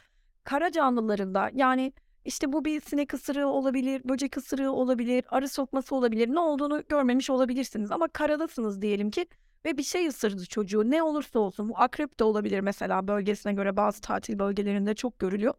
Kara 0.44 0.72
canlılarında 0.72 1.50
yani, 1.53 1.94
işte, 2.25 2.53
bu 2.53 2.65
bir 2.65 2.81
sinek 2.81 3.13
ısırığı 3.13 3.47
olabilir, 3.47 4.01
böcek 4.05 4.37
ısırığı 4.37 4.71
olabilir, 4.71 5.25
arı 5.29 5.49
sokması 5.49 5.95
olabilir. 5.95 6.27
Ne 6.27 6.39
olduğunu 6.39 6.83
görmemiş 6.89 7.29
olabilirsiniz 7.29 7.91
ama 7.91 8.07
karadasınız 8.07 8.81
diyelim 8.81 9.11
ki 9.11 9.25
ve 9.65 9.77
bir 9.77 9.83
şey 9.83 10.07
ısırdı 10.07 10.45
çocuğu. 10.45 10.91
Ne 10.91 11.03
olursa 11.03 11.39
olsun 11.39 11.69
bu 11.69 11.73
akrep 11.77 12.19
de 12.19 12.23
olabilir 12.23 12.59
mesela 12.59 13.07
bölgesine 13.07 13.53
göre 13.53 13.77
bazı 13.77 14.01
tatil 14.01 14.39
bölgelerinde 14.39 14.95
çok 14.95 15.19
görülüyor. 15.19 15.53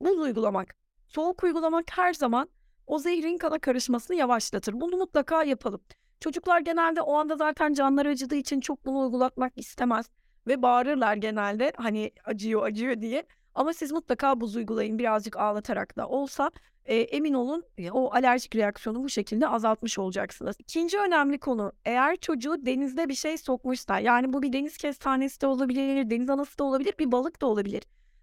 Buz 0.00 0.18
uygulamak, 0.18 0.74
soğuk 1.06 1.44
uygulamak 1.44 1.84
her 1.90 2.14
zaman 2.14 2.48
o 2.86 2.98
zehrin 2.98 3.38
kana 3.38 3.58
karışmasını 3.58 4.16
yavaşlatır. 4.16 4.80
Bunu 4.80 4.96
mutlaka 4.96 5.44
yapalım. 5.44 5.80
Çocuklar 6.20 6.60
genelde 6.60 7.00
o 7.00 7.14
anda 7.14 7.36
zaten 7.36 7.72
canları 7.72 8.08
acıdığı 8.08 8.34
için 8.34 8.60
çok 8.60 8.86
bunu 8.86 8.98
uygulatmak 8.98 9.52
istemez 9.58 10.10
ve 10.46 10.62
bağırırlar 10.62 11.16
genelde 11.16 11.72
hani 11.76 12.12
acıyor 12.24 12.66
acıyor 12.66 13.00
diye. 13.00 13.26
Ama 13.56 13.72
siz 13.72 13.92
mutlaka 13.92 14.40
buz 14.40 14.56
uygulayın 14.56 14.98
birazcık 14.98 15.36
ağlatarak 15.36 15.96
da 15.96 16.08
olsa, 16.08 16.50
eee, 16.88 17.00
emin 17.00 17.34
olun, 17.34 17.64
o 17.92 18.14
alerjik 18.14 18.56
reaksiyonu 18.56 19.04
bu 19.04 19.08
şekilde 19.08 19.48
azaltmış 19.48 19.98
olacaksınız. 19.98 20.56
2'nci 20.60 20.98
önemli 20.98 21.38
konu, 21.38 21.72
eğer 21.84 22.16
çocuğu 22.16 22.66
denizde 22.66 23.08
bir 23.08 23.14
şey 23.14 23.38
sokmuşsa, 23.38 23.98
yani 23.98 24.32
bu 24.32 24.42
bir 24.42 24.52
deniz 24.52 24.76
kestanesi 24.76 25.40
de 25.40 25.46
olabilir, 25.46 26.10
deniz 26.10 26.30
anası 26.30 26.58
da 26.58 26.64
olabilir, 26.64 26.94
bir 26.98 27.12
balık 27.12 27.42
da 27.42 27.46
olabilir. 27.46 27.82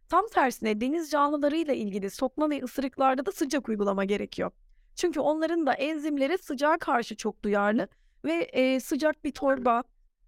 Tam 0.09 0.27
tersine 0.27 0.81
deniz 0.81 1.11
canlılarıyla 1.11 1.73
ilgili 1.73 2.09
sokma 2.09 2.49
ve 2.49 2.63
ısırıklarda 2.63 3.25
da 3.25 3.31
sıcak 3.31 3.69
uygulama 3.69 4.05
gerekiyor. 4.05 4.51
Çünkü 4.95 5.19
onların 5.19 5.65
da 5.65 5.73
enzimleri 5.73 6.37
sıcağa 6.37 6.77
karşı 6.77 7.15
çok 7.17 7.43
duyarlı 7.43 7.87
ve, 8.25 8.47
eee, 8.53 8.79
sıcak 8.79 9.23
bir 9.23 9.31
torba, 9.31 9.83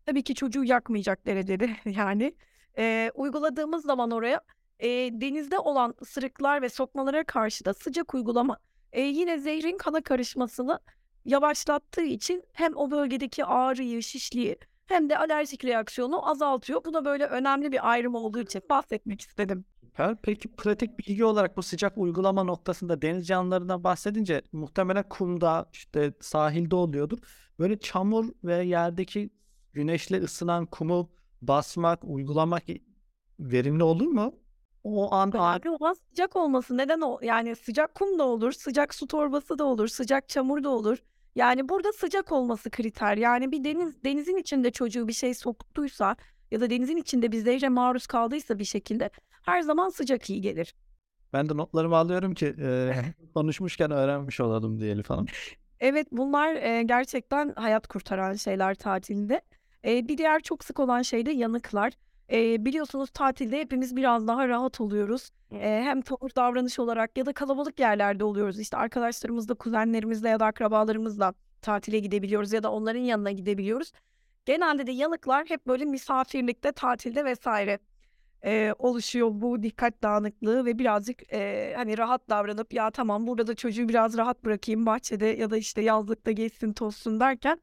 tabii 0.06 0.24
ki 0.24 0.36
çocuğu 0.36 0.64
yakmayacak 0.64 1.26
derecede 1.26 1.70
yani, 1.86 2.36
eee, 2.78 3.12
uyguladığımız 3.16 3.84
zaman 3.86 4.12
oraya, 4.12 4.42
eee, 4.80 5.22
denizde 5.22 5.60
olan 5.60 5.96
ısırıklar 6.02 6.62
ve 6.62 6.70
sokmalara 6.70 7.24
karşı 7.24 7.66
da 7.66 7.74
sıcak 7.74 8.14
uygulama, 8.16 8.58
eee, 8.94 9.02
yine 9.02 9.40
zehrin 9.40 9.78
kana 9.78 10.02
karışmasını 10.02 10.80
yavaşlattığı 11.26 12.04
için 12.04 12.44
hem 12.54 12.76
o 12.78 12.92
bölgedeki 12.92 13.46
ağrıyı, 13.46 14.04
şişliği 14.04 14.58
hem 14.88 15.10
de 15.10 15.18
alerjik 15.18 15.66
reaksiyonu 15.66 16.30
azaltıyor. 16.30 16.86
Bu 16.86 16.94
da 16.94 17.06
böyle 17.06 17.26
önemli 17.26 17.72
bir 17.72 17.90
ayrım 17.92 18.16
olduğu 18.16 18.40
için 18.40 18.62
bahsetmek 18.70 19.22
istedim. 19.22 19.66
Peki 20.24 20.52
pratik 20.56 21.00
bilgi 21.00 21.26
olarak 21.26 21.58
bu 21.58 21.64
sıcak 21.64 21.98
uygulama 21.98 22.44
noktasında 22.44 23.02
deniz 23.02 23.28
canlılarından 23.28 23.84
bahsedince 23.84 24.42
muhtemelen 24.52 25.10
kumda, 25.10 25.70
işte, 25.74 26.14
sahilde 26.22 26.76
oluyordur. 26.76 27.18
Böyle 27.60 27.80
çamur 27.80 28.26
ve 28.44 28.64
yerdeki 28.66 29.30
güneşle 29.74 30.18
ısınan 30.22 30.66
kumu 30.66 31.10
basmak, 31.42 32.00
uygulamak 32.04 32.64
verimli 33.40 33.84
olur 33.84 34.08
mu? 34.08 34.36
O 34.86 35.14
an 35.14 35.32
a 35.32 35.56
Önemli 35.56 35.70
olan 35.70 35.94
sıcak 35.94 36.36
olması. 36.36 36.78
Neden 36.78 37.02
o 37.02 37.20
yani 37.22 37.56
sıcak 37.56 37.96
kum 37.96 38.20
da 38.20 38.24
olur, 38.24 38.52
sıcak 38.52 38.94
su 38.96 39.08
torbası 39.08 39.60
da 39.60 39.64
olur, 39.64 39.88
sıcak 39.88 40.30
çamur 40.30 40.64
da 40.64 40.70
olur. 40.70 40.98
Yani 41.36 41.70
burada 41.70 41.94
sıcak 41.94 42.32
olması 42.32 42.70
kriter. 42.70 43.18
Yani 43.18 43.52
bir 43.52 43.64
deniz 43.64 44.04
denizin 44.04 44.38
içinde 44.38 44.72
çocuğu 44.72 45.08
bir 45.08 45.14
şey 45.14 45.34
soktuysa 45.34 46.16
ya 46.52 46.62
da 46.62 46.70
denizin 46.70 46.98
içinde 46.98 47.32
bir 47.32 47.38
zehre 47.38 47.70
maruz 47.70 48.08
kaldıysa 48.08 48.60
bir 48.60 48.66
şekilde 48.66 49.10
her 49.46 49.62
zaman 49.62 49.90
sıcak 49.90 50.30
iyi 50.30 50.42
gelir. 50.42 50.76
Ben 51.34 51.50
de 51.50 51.58
notlarımı 51.58 51.96
alıyorum 51.96 52.34
ki, 52.34 52.56
eee, 52.58 52.96
konuşmuşken 53.34 53.92
öğrenmiş 53.92 54.40
olalım 54.40 54.80
diye 54.80 54.92
Elif 54.92 55.10
Hanım. 55.10 55.26
Evet, 55.80 56.08
bunlar, 56.12 56.56
eee, 56.56 56.84
gerçekten 56.84 57.54
hayat 57.56 57.88
kurtaran 57.88 58.34
şeyler 58.34 58.76
tatilde. 58.76 59.42
Eee, 59.84 60.08
bir 60.08 60.18
diğer 60.18 60.40
çok 60.40 60.64
sık 60.64 60.80
olan 60.80 61.02
şey 61.02 61.26
de 61.26 61.32
yanıklar. 61.32 61.94
Eee, 62.30 62.58
biliyorsunuz 62.60 63.10
tatilde 63.10 63.60
hepimiz 63.60 63.96
biraz 63.96 64.28
daha 64.28 64.48
rahat 64.48 64.82
oluyoruz. 64.82 65.30
Eee, 65.52 65.60
hem 65.86 66.02
tavır 66.02 66.32
davranış 66.36 66.80
olarak 66.80 67.18
ya 67.18 67.26
da 67.26 67.34
kalabalık 67.34 67.80
yerlerde 67.80 68.24
oluyoruz. 68.24 68.60
İşte, 68.60 68.78
arkadaşlarımızla, 68.78 69.54
kuzenlerimizle 69.56 70.30
ya 70.30 70.40
da 70.40 70.46
akrabalarımızla 70.46 71.34
tatile 71.62 72.00
gidebiliyoruz 72.00 72.54
ya 72.54 72.64
da 72.64 72.72
onların 72.72 73.00
yanına 73.00 73.32
gidebiliyoruz. 73.32 73.92
Genelde 74.46 74.88
de 74.88 74.92
yanıklar 74.92 75.46
hep 75.50 75.68
böyle 75.68 75.86
misafirlikte, 75.86 76.72
tatilde 76.72 77.34
vs. 77.34 77.48
eee, 78.46 78.74
oluşuyor 78.80 79.30
bu 79.34 79.64
dikkat 79.64 80.04
dağınıklığı 80.04 80.66
ve 80.66 80.80
birazcık, 80.80 81.34
eee, 81.34 81.74
hani, 81.78 81.98
rahat 81.98 82.30
davranıp 82.30 82.74
"Ya, 82.74 82.92
tamam, 82.92 83.28
burada 83.28 83.48
da 83.48 83.56
çocuğu 83.56 83.90
biraz 83.90 84.18
rahat 84.18 84.46
bırakayım 84.46 84.86
bahçede 84.86 85.26
ya 85.28 85.52
da, 85.52 85.58
işte, 85.58 85.82
yazlıkta 85.82 86.32
gezsin 86.32 86.74
tozsun." 86.74 87.20
derken, 87.20 87.62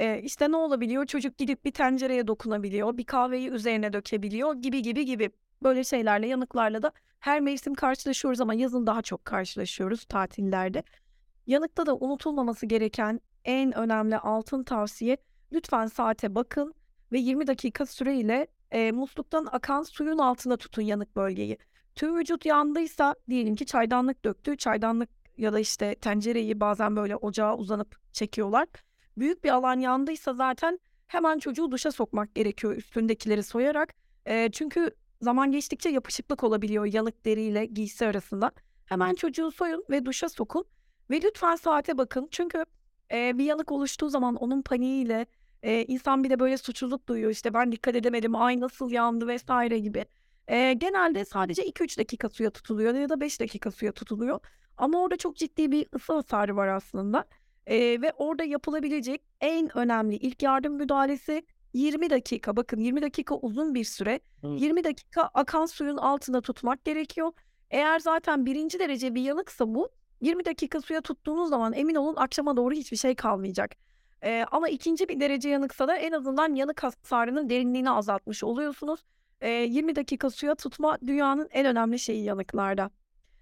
eee, 0.00 0.20
işte, 0.24 0.50
ne 0.50 0.56
olabiliyor? 0.56 1.06
Çocuk 1.06 1.38
gidip 1.38 1.64
bir 1.64 1.70
tencereye 1.72 2.26
dokunabiliyor, 2.26 2.96
bir 2.96 3.04
kahveyi 3.04 3.50
üzerine 3.50 3.92
dökebiliyor 3.92 4.54
gibi, 4.54 4.82
gibi, 4.82 5.04
gibi. 5.04 5.30
Böyle 5.62 5.84
şeylerle, 5.84 6.26
yanıklarla 6.28 6.82
da 6.82 6.92
her 7.20 7.40
mevsim 7.40 7.74
karşılaşıyoruz 7.74 8.40
ama 8.40 8.54
yazın 8.54 8.86
daha 8.86 9.02
çok 9.02 9.24
karşılaşıyoruz 9.24 10.04
tatillerde. 10.04 10.82
Yanıkta 11.46 11.86
da 11.86 11.96
unutulmaması 11.96 12.66
gereken 12.66 13.20
en 13.44 13.72
önemli 13.78 14.18
altın 14.18 14.64
tavsiye 14.64 15.16
lütfen 15.52 15.86
saate 15.86 16.34
bakın 16.34 16.74
ve 17.12 17.18
20 17.18 17.46
dakika 17.46 17.86
süreyle, 17.86 18.46
eee, 18.74 18.92
musluktan 18.92 19.46
akan 19.52 19.82
suyun 19.82 20.18
altında 20.18 20.56
tutun 20.56 20.82
yanık 20.82 21.16
bölgeyi. 21.16 21.58
Tüm 21.94 22.18
vücut 22.18 22.46
yandıysa 22.46 23.14
diyelim 23.30 23.54
ki 23.56 23.66
çaydanlık 23.66 24.24
döktü, 24.24 24.56
çaydanlık 24.56 25.08
ya 25.38 25.52
da, 25.52 25.58
işte, 25.60 25.94
tencereyi 25.94 26.60
bazen 26.60 26.96
böyle 26.96 27.16
ocağa 27.16 27.56
uzanıp 27.56 27.96
çekiyorlar. 28.12 28.68
Büyük 29.18 29.44
bir 29.44 29.50
alan 29.50 29.80
yandıysa 29.80 30.34
zaten 30.34 30.78
hemen 31.06 31.38
çocuğu 31.38 31.70
duşa 31.70 31.92
sokmak 31.92 32.34
gerekiyor 32.34 32.76
üstündekileri 32.76 33.42
soyarak. 33.42 33.94
Eee, 34.28 34.48
çünkü 34.52 34.90
zaman 35.20 35.52
geçtikçe 35.52 35.88
yapışıklık 35.88 36.44
olabiliyor 36.44 36.84
yanık 36.86 37.24
deriyle 37.24 37.66
giysi 37.66 38.06
arasında. 38.06 38.52
Hemen 38.86 39.14
çocuğu 39.14 39.50
soyun 39.50 39.84
ve 39.90 40.04
duşa 40.06 40.28
sokun 40.28 40.64
ve 41.10 41.20
lütfen 41.22 41.56
saate 41.56 41.98
bakın. 41.98 42.28
Çünkü, 42.30 42.64
eee, 43.12 43.32
bir 43.34 43.44
yanık 43.44 43.72
oluştuğu 43.72 44.08
zaman 44.08 44.34
onun 44.36 44.62
paniğiyle, 44.62 45.26
eee, 45.62 45.84
insan 45.88 46.24
bir 46.24 46.30
de 46.30 46.38
böyle 46.40 46.56
suçluluk 46.58 47.08
duyuyor. 47.08 47.30
İşte, 47.30 47.54
"Ben 47.54 47.72
dikkat 47.72 47.96
edemedim, 47.96 48.34
ay 48.36 48.60
nasıl 48.60 48.90
yandı?" 48.90 49.36
vs. 49.36 49.44
gibi. 49.82 50.04
Eee, 50.50 50.72
genelde 50.72 51.24
sadece 51.24 51.64
2-3 51.64 51.98
dakika 51.98 52.28
suya 52.28 52.50
tutuluyor 52.50 52.94
ya 52.94 53.08
da 53.08 53.20
5 53.20 53.40
dakika 53.40 53.70
suya 53.70 53.92
tutuluyor 53.92 54.40
ama 54.76 55.02
orada 55.02 55.16
çok 55.16 55.36
ciddi 55.36 55.72
bir 55.72 55.86
ısı 55.94 56.12
hasarı 56.12 56.56
var 56.56 56.68
aslında, 56.68 57.24
eee, 57.70 58.02
ve 58.02 58.12
orada 58.16 58.44
yapılabilecek 58.44 59.22
en 59.40 59.78
önemli 59.78 60.16
ilk 60.16 60.42
yardım 60.42 60.74
müdahalesi 60.74 61.42
20 61.72 62.10
dakika. 62.10 62.56
Bakın 62.56 62.80
20 62.80 63.02
dakika 63.02 63.34
uzun 63.36 63.74
bir 63.74 63.84
süre. 63.84 64.20
Hıı. 64.40 64.56
20 64.56 64.84
dakika 64.84 65.22
akan 65.34 65.66
suyun 65.66 65.96
altında 65.96 66.40
tutmak 66.40 66.84
gerekiyor. 66.84 67.32
Eğer 67.70 67.98
zaten 67.98 68.46
1. 68.46 68.78
derece 68.78 69.14
bir 69.14 69.22
yanıksa 69.22 69.74
bu, 69.74 69.88
20 70.20 70.44
dakika 70.44 70.80
suya 70.80 71.00
tuttuğunuz 71.00 71.48
zaman 71.50 71.72
emin 71.72 71.94
olun 71.94 72.16
akşama 72.16 72.56
doğru 72.56 72.74
hiçbir 72.74 72.96
şey 72.96 73.14
kalmayacak. 73.14 73.70
Eee, 74.24 74.44
ama 74.50 74.68
2. 74.68 75.08
bir 75.08 75.20
derece 75.20 75.48
yanıksa 75.48 75.88
da 75.88 75.96
en 75.96 76.12
azından 76.12 76.54
yanık 76.54 76.82
hasarının 76.82 77.48
derinliğini 77.50 77.90
azaltmış 77.90 78.44
oluyorsunuz. 78.44 79.00
Eee, 79.42 79.48
20 79.50 79.96
dakika 79.96 80.30
suya 80.30 80.54
tutma 80.54 80.98
dünyanın 81.06 81.48
en 81.52 81.66
önemli 81.66 81.98
şeyi 81.98 82.24
yanıklarda. 82.24 82.90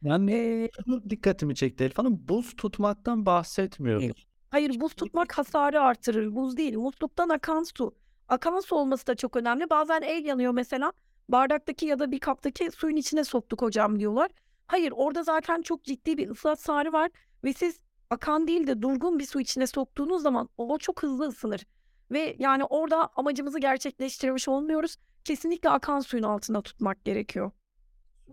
Yani, 0.02 0.68
şunu 0.84 1.10
dikkatimi 1.10 1.54
çekti 1.54 1.84
Elif 1.84 1.98
Hanım, 1.98 2.28
buz 2.28 2.56
tutmaktan 2.56 3.26
bahsetmiyoruz. 3.26 4.26
Hayır, 4.50 4.80
buz 4.80 4.94
tutmak 4.94 5.38
hasarı 5.38 5.80
artırır, 5.80 6.34
buz 6.34 6.56
değil. 6.56 6.76
Musluktan 6.76 7.28
akan 7.28 7.62
su. 7.62 7.94
Akan 8.28 8.60
su 8.60 8.76
olması 8.76 9.06
da 9.06 9.14
çok 9.14 9.36
önemli. 9.36 9.70
Bazen 9.70 10.02
el 10.02 10.24
yanıyor 10.24 10.52
mesela, 10.52 10.92
bardaktaki 11.28 11.86
ya 11.86 11.98
da 11.98 12.10
bir 12.12 12.18
kaptaki 12.18 12.70
suyun 12.70 12.96
içine 12.96 13.24
soktuk 13.24 13.62
hocam 13.62 13.98
diyorlar. 14.00 14.30
Hayır, 14.66 14.92
orada 14.96 15.22
zaten 15.22 15.62
çok 15.62 15.84
ciddi 15.84 16.16
bir 16.18 16.30
ısı 16.30 16.48
hasarı 16.48 16.92
var 16.92 17.10
ve 17.44 17.52
siz 17.52 17.80
akan 18.10 18.46
değil 18.46 18.66
de 18.66 18.82
durgun 18.82 19.18
bir 19.18 19.26
su 19.26 19.40
içine 19.40 19.66
soktuğunuz 19.66 20.22
zaman 20.22 20.48
o 20.56 20.78
çok 20.78 21.02
hızlı 21.02 21.28
ısınır 21.28 21.66
ve 22.10 22.36
yani 22.38 22.64
orada 22.64 23.08
amacımızı 23.16 23.58
gerçekleştirmiş 23.58 24.48
olmuyoruz. 24.48 24.96
Kesinlikle 25.24 25.70
akan 25.70 26.00
suyun 26.00 26.24
altında 26.24 26.62
tutmak 26.62 27.04
gerekiyor. 27.04 27.50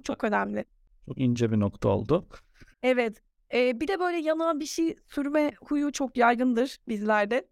Çok 0.04 0.24
önemli. 0.24 0.66
Çok 1.08 1.18
ince 1.20 1.52
bir 1.52 1.60
nokta 1.60 1.90
oldu. 1.90 2.26
Evet. 2.84 3.22
Eee, 3.54 3.72
bir 3.76 3.88
de 3.88 4.00
böyle 4.00 4.18
yanığa 4.18 4.60
bir 4.60 4.66
şey 4.66 4.96
sürme 5.08 5.52
huyu 5.66 5.92
çok 5.92 6.18
yaygındır 6.18 6.78
bizlerde. 6.88 7.48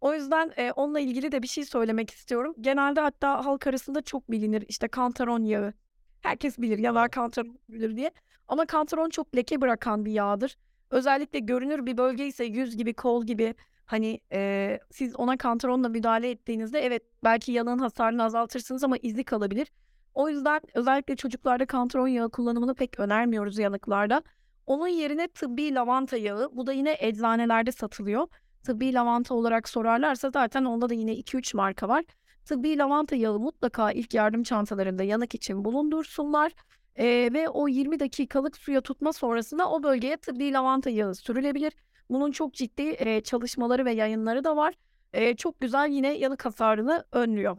O 0.00 0.14
yüzden, 0.14 0.52
eee, 0.58 0.72
onunla 0.76 1.00
ilgili 1.00 1.32
de 1.32 1.42
bir 1.42 1.48
şey 1.48 1.64
söylemek 1.64 2.10
istiyorum. 2.10 2.54
Genelde 2.60 3.00
hatta 3.00 3.44
halk 3.46 3.66
arasında 3.66 4.02
çok 4.02 4.30
bilinir, 4.30 4.64
işte, 4.68 4.88
kantaron 4.88 5.42
yağı. 5.44 5.72
Herkes 6.22 6.58
bilir, 6.58 6.78
yanağa 6.78 7.08
kantaron 7.08 7.58
sürülür 7.66 7.96
diye 7.96 8.10
ama 8.48 8.66
kantaron 8.66 9.10
çok 9.10 9.36
leke 9.36 9.60
bırakan 9.60 10.04
bir 10.04 10.12
yağdır. 10.12 10.56
Özellikle 10.90 11.38
görünür 11.38 11.86
bir 11.86 11.96
bölgeyse 11.96 12.44
yüz 12.44 12.76
gibi, 12.76 12.94
kol 12.94 13.26
gibi, 13.26 13.54
hani, 13.86 14.20
eee, 14.32 14.80
siz 14.90 15.16
ona 15.16 15.36
kantaronla 15.36 15.88
müdahale 15.88 16.30
ettiğinizde 16.30 16.80
evet, 16.80 17.02
belki 17.24 17.52
yanığın 17.52 17.78
hasarını 17.78 18.22
azaltırsınız 18.24 18.84
ama 18.84 18.96
izi 19.02 19.24
kalabilir. 19.24 19.68
O 20.16 20.28
yüzden 20.28 20.60
özellikle 20.74 21.16
çocuklarda 21.16 21.66
kantaron 21.66 22.08
yağı 22.08 22.30
kullanımını 22.30 22.74
pek 22.74 23.00
önermiyoruz 23.00 23.58
yanıklarda. 23.58 24.22
Onun 24.66 24.88
yerine 24.88 25.28
tıbbi 25.28 25.74
lavanta 25.74 26.16
yağı, 26.16 26.48
bu 26.52 26.66
da 26.66 26.72
yine 26.72 26.96
eczanelerde 27.00 27.72
satılıyor. 27.72 28.28
Tıbbi 28.66 28.94
lavanta 28.94 29.34
olarak 29.34 29.68
sorarlarsa 29.68 30.30
zaten 30.30 30.64
onda 30.64 30.88
da 30.88 30.94
yine 30.94 31.14
2-3 31.14 31.54
marka 31.54 31.88
var. 31.88 32.04
Tıbbi 32.44 32.78
lavanta 32.78 33.16
yağı 33.16 33.38
mutlaka 33.38 33.92
ilk 33.92 34.14
yardım 34.14 34.42
çantalarında 34.42 35.02
yanık 35.02 35.34
için 35.34 35.64
bulundursunlar, 35.64 36.52
eee, 36.98 37.32
ve 37.32 37.48
o 37.48 37.68
20 37.68 38.00
dakikalık 38.00 38.56
suya 38.56 38.80
tutma 38.80 39.12
sonrasında 39.12 39.70
o 39.70 39.82
bölgeye 39.82 40.16
tıbbi 40.16 40.52
lavanta 40.52 40.90
yağı 40.90 41.14
sürülebilir. 41.14 41.72
Bunun 42.10 42.30
çok 42.32 42.54
ciddi, 42.54 42.82
eee, 42.82 43.20
çalışmaları 43.22 43.84
ve 43.84 43.92
yayınları 43.92 44.44
da 44.44 44.56
var. 44.56 44.74
Eee, 45.14 45.36
çok 45.36 45.60
güzel 45.60 45.88
yine 45.90 46.18
yanık 46.18 46.44
hasarını 46.44 47.04
önlüyor. 47.12 47.56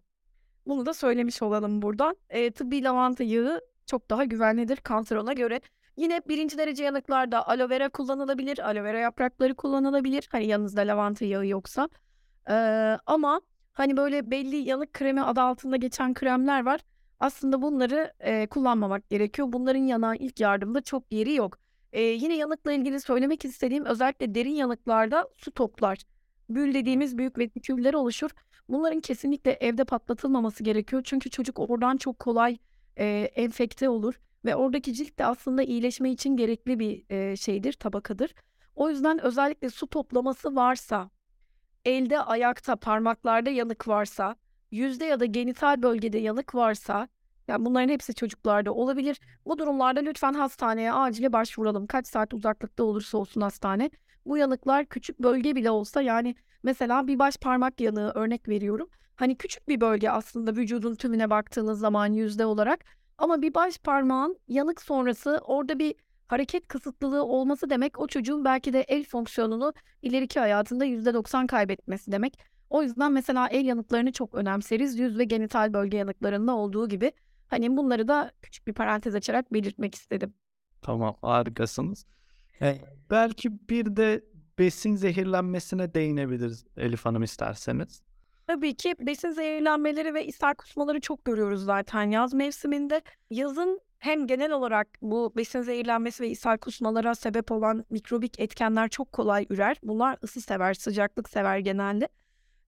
Bunu 0.67 0.85
da 0.85 0.93
söylemiş 0.93 1.41
olalım 1.41 1.81
buradan. 1.81 2.17
Eee, 2.33 2.51
tıbbi 2.51 2.83
lavanta 2.83 3.23
yağı 3.23 3.61
çok 3.85 4.09
daha 4.09 4.23
güvenlidir 4.23 4.77
kantarona 4.77 5.33
göre. 5.33 5.61
Yine 5.97 6.21
1. 6.27 6.57
derece 6.57 6.83
yanıklarda 6.83 7.47
aloe 7.47 7.69
vera 7.69 7.89
kullanılabilir, 7.89 8.69
aloe 8.69 8.83
vera 8.83 8.99
yaprakları 8.99 9.55
kullanılabilir, 9.55 10.27
hani, 10.31 10.47
yanınızda 10.47 10.81
lavanta 10.81 11.25
yağı 11.25 11.47
yoksa. 11.47 11.89
Eee, 12.49 12.97
ama, 13.05 13.41
hani, 13.73 13.97
böyle 13.97 14.31
belli 14.31 14.55
yanık 14.57 14.93
kremi 14.93 15.21
adı 15.23 15.41
altında 15.41 15.75
geçen 15.77 16.13
kremler 16.13 16.65
var. 16.65 16.81
Aslında 17.19 17.61
bunları, 17.61 18.13
eee, 18.25 18.47
kullanmamak 18.47 19.09
gerekiyor. 19.09 19.47
Bunların 19.51 19.79
yanağa 19.83 20.15
ilk 20.15 20.39
yardımda 20.39 20.81
çok 20.81 21.11
yeri 21.11 21.33
yok. 21.35 21.57
Eee, 21.93 22.01
yine 22.13 22.35
yanıkla 22.37 22.71
ilgili 22.73 23.01
söylemek 23.01 23.45
istediğim 23.45 23.85
özellikle 23.85 24.35
derin 24.35 24.51
yanıklarda 24.55 25.27
su 25.37 25.51
toplar. 25.51 25.97
Bül 26.49 26.73
dediğimiz 26.73 27.17
büyük 27.17 27.37
vesiküller 27.37 27.93
oluşur. 27.93 28.29
Bunların 28.69 28.99
kesinlikle 28.99 29.51
evde 29.51 29.83
patlatılmaması 29.83 30.63
gerekiyor. 30.63 31.01
Çünkü 31.05 31.29
çocuk 31.29 31.59
oradan 31.59 31.97
çok 31.97 32.19
kolay, 32.19 32.57
eee, 32.99 33.21
enfekte 33.35 33.89
olur 33.89 34.19
ve 34.45 34.55
oradaki 34.55 34.93
cilt 34.93 35.19
de 35.19 35.25
aslında 35.25 35.63
iyileşme 35.63 36.11
için 36.11 36.37
gerekli 36.37 36.79
bir, 36.79 37.03
eee, 37.09 37.35
şeydir, 37.35 37.73
tabakadır. 37.73 38.33
O 38.75 38.89
yüzden 38.89 39.21
özellikle 39.25 39.69
su 39.69 39.87
toplaması 39.87 40.55
varsa, 40.55 41.09
elde, 41.85 42.19
ayakta, 42.21 42.75
parmaklarda 42.75 43.49
yanık 43.49 43.87
varsa, 43.87 44.35
yüzde 44.71 45.05
ya 45.05 45.19
da 45.19 45.25
genital 45.25 45.81
bölgede 45.83 46.17
yanık 46.17 46.55
varsa, 46.55 47.07
ya, 47.47 47.65
bunların 47.65 47.89
hepsi 47.89 48.15
çocuklarda 48.15 48.73
olabilir. 48.73 49.19
Bu 49.45 49.57
durumlarda 49.59 49.99
lütfen 49.99 50.33
hastaneye 50.33 50.93
acile 50.93 51.33
başvuralım. 51.33 51.87
Kaç 51.87 52.07
saat 52.07 52.33
uzaklıkta 52.33 52.83
olursa 52.83 53.17
olsun 53.17 53.41
hastane. 53.41 53.89
Bu 54.27 54.37
yanıklar 54.37 54.85
küçük 54.85 55.19
bölge 55.19 55.55
bile 55.55 55.71
olsa, 55.71 56.01
yani, 56.01 56.35
mesela 56.63 57.07
bir 57.07 57.19
baş 57.19 57.37
parmak 57.37 57.81
yanığı 57.81 58.11
örnek 58.15 58.49
veriyorum. 58.49 58.89
Hani, 59.15 59.37
küçük 59.37 59.67
bir 59.67 59.81
bölge 59.81 60.09
aslında 60.09 60.55
vücudun 60.55 60.95
tümüne 60.95 61.29
baktığınız 61.29 61.79
zaman 61.79 62.07
yüzde 62.13 62.45
olarak 62.45 62.85
ama 63.17 63.41
bir 63.41 63.53
baş 63.53 63.77
parmağın 63.77 64.37
yanık 64.47 64.81
sonrası 64.81 65.41
orada 65.45 65.79
bir 65.79 65.95
hareket 66.27 66.67
kısıtlılığı 66.67 67.23
olması 67.23 67.69
demek, 67.69 67.99
o 67.99 68.07
çocuğun 68.07 68.45
belki 68.45 68.73
de 68.73 68.81
el 68.81 69.03
fonksiyonunu 69.03 69.73
ileriki 70.01 70.39
hayatında 70.39 70.85
%90 70.85 71.47
kaybetmesi 71.47 72.11
demek. 72.11 72.39
O 72.69 72.83
yüzden 72.83 73.11
mesela 73.11 73.47
el 73.47 73.65
yanıklarını 73.65 74.11
çok 74.11 74.35
önemseriz. 74.35 74.99
Yüz 74.99 75.17
ve 75.17 75.23
genital 75.23 75.73
bölge 75.73 75.97
yanıklarında 75.97 76.55
olduğu 76.55 76.89
gibi. 76.89 77.11
Hani, 77.47 77.77
bunları 77.77 78.07
da 78.07 78.31
küçük 78.41 78.67
bir 78.67 78.73
parantez 78.73 79.15
açarak 79.15 79.53
belirtmek 79.53 79.95
istedim. 79.95 80.33
Tamam, 80.81 81.15
harikasınız. 81.21 82.05
Eee, 82.61 82.81
belki 83.09 83.69
bir 83.69 83.95
de 83.95 84.21
besin 84.59 84.95
zehirlenmesine 84.95 85.93
değinebiliriz 85.93 86.65
Elif 86.77 87.05
Hanım 87.05 87.23
isterseniz. 87.23 88.01
Tabii 88.47 88.75
ki 88.75 88.95
besin 88.99 89.31
zehirlenmeleri 89.31 90.13
ve 90.13 90.25
ishal 90.25 90.53
kusmaları 90.53 90.99
çok 91.01 91.25
görüyoruz 91.25 91.63
zaten 91.65 92.03
yaz 92.11 92.33
mevsiminde. 92.33 93.01
Yazın 93.29 93.81
hem 93.99 94.27
genel 94.27 94.51
olarak 94.51 94.87
bu 95.01 95.33
besin 95.37 95.61
zehirlenmesi 95.61 96.23
ve 96.23 96.29
ishal 96.29 96.57
kusmalara 96.57 97.15
sebep 97.15 97.51
olan 97.51 97.85
mikrobik 97.89 98.39
etkenler 98.39 98.89
çok 98.89 99.11
kolay 99.11 99.45
ürer. 99.49 99.77
Bunlar 99.83 100.17
ısı 100.23 100.41
sever, 100.41 100.73
sıcaklık 100.73 101.29
sever 101.29 101.57
genelde. 101.57 102.07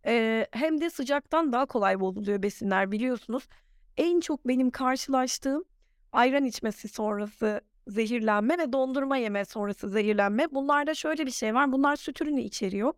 Eee, 0.06 0.48
hem 0.52 0.82
de 0.82 0.90
sıcaktan 0.90 1.52
daha 1.54 1.66
kolay 1.66 2.00
bozuluyor 2.00 2.44
besinler 2.44 2.92
biliyorsunuz. 2.92 3.48
En 3.98 4.20
çok 4.20 4.48
benim 4.48 4.70
karşılaştığım 4.72 5.64
ayran 6.12 6.46
içmesi 6.46 6.88
sonrası 6.88 7.62
zehirlenme 7.90 8.58
ve 8.58 8.74
dondurma 8.74 9.18
yeme 9.18 9.46
sonrası 9.46 9.90
zehirlenme. 9.90 10.52
Bunlarda 10.52 10.94
şöyle 10.96 11.26
bir 11.26 11.32
şey 11.32 11.54
var, 11.56 11.72
bunlar 11.72 11.96
süt 11.96 12.22
ürünü 12.22 12.42
içeriyor 12.42 12.94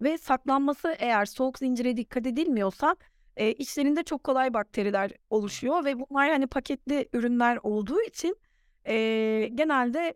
ve 0.00 0.18
saklanması 0.18 0.94
eğer 0.98 1.24
soğuk 1.26 1.58
zincire 1.58 1.96
dikkat 1.96 2.26
edilmiyorsa, 2.26 2.96
eee, 3.38 3.52
içlerinde 3.54 4.02
çok 4.02 4.24
kolay 4.24 4.54
bakteriler 4.54 5.10
oluşuyor 5.30 5.84
ve 5.84 5.98
bunlar, 6.00 6.30
hani, 6.30 6.46
paketli 6.46 7.08
ürünler 7.12 7.58
olduğu 7.62 8.00
için, 8.02 8.36
eee, 8.88 9.48
genelde 9.48 10.14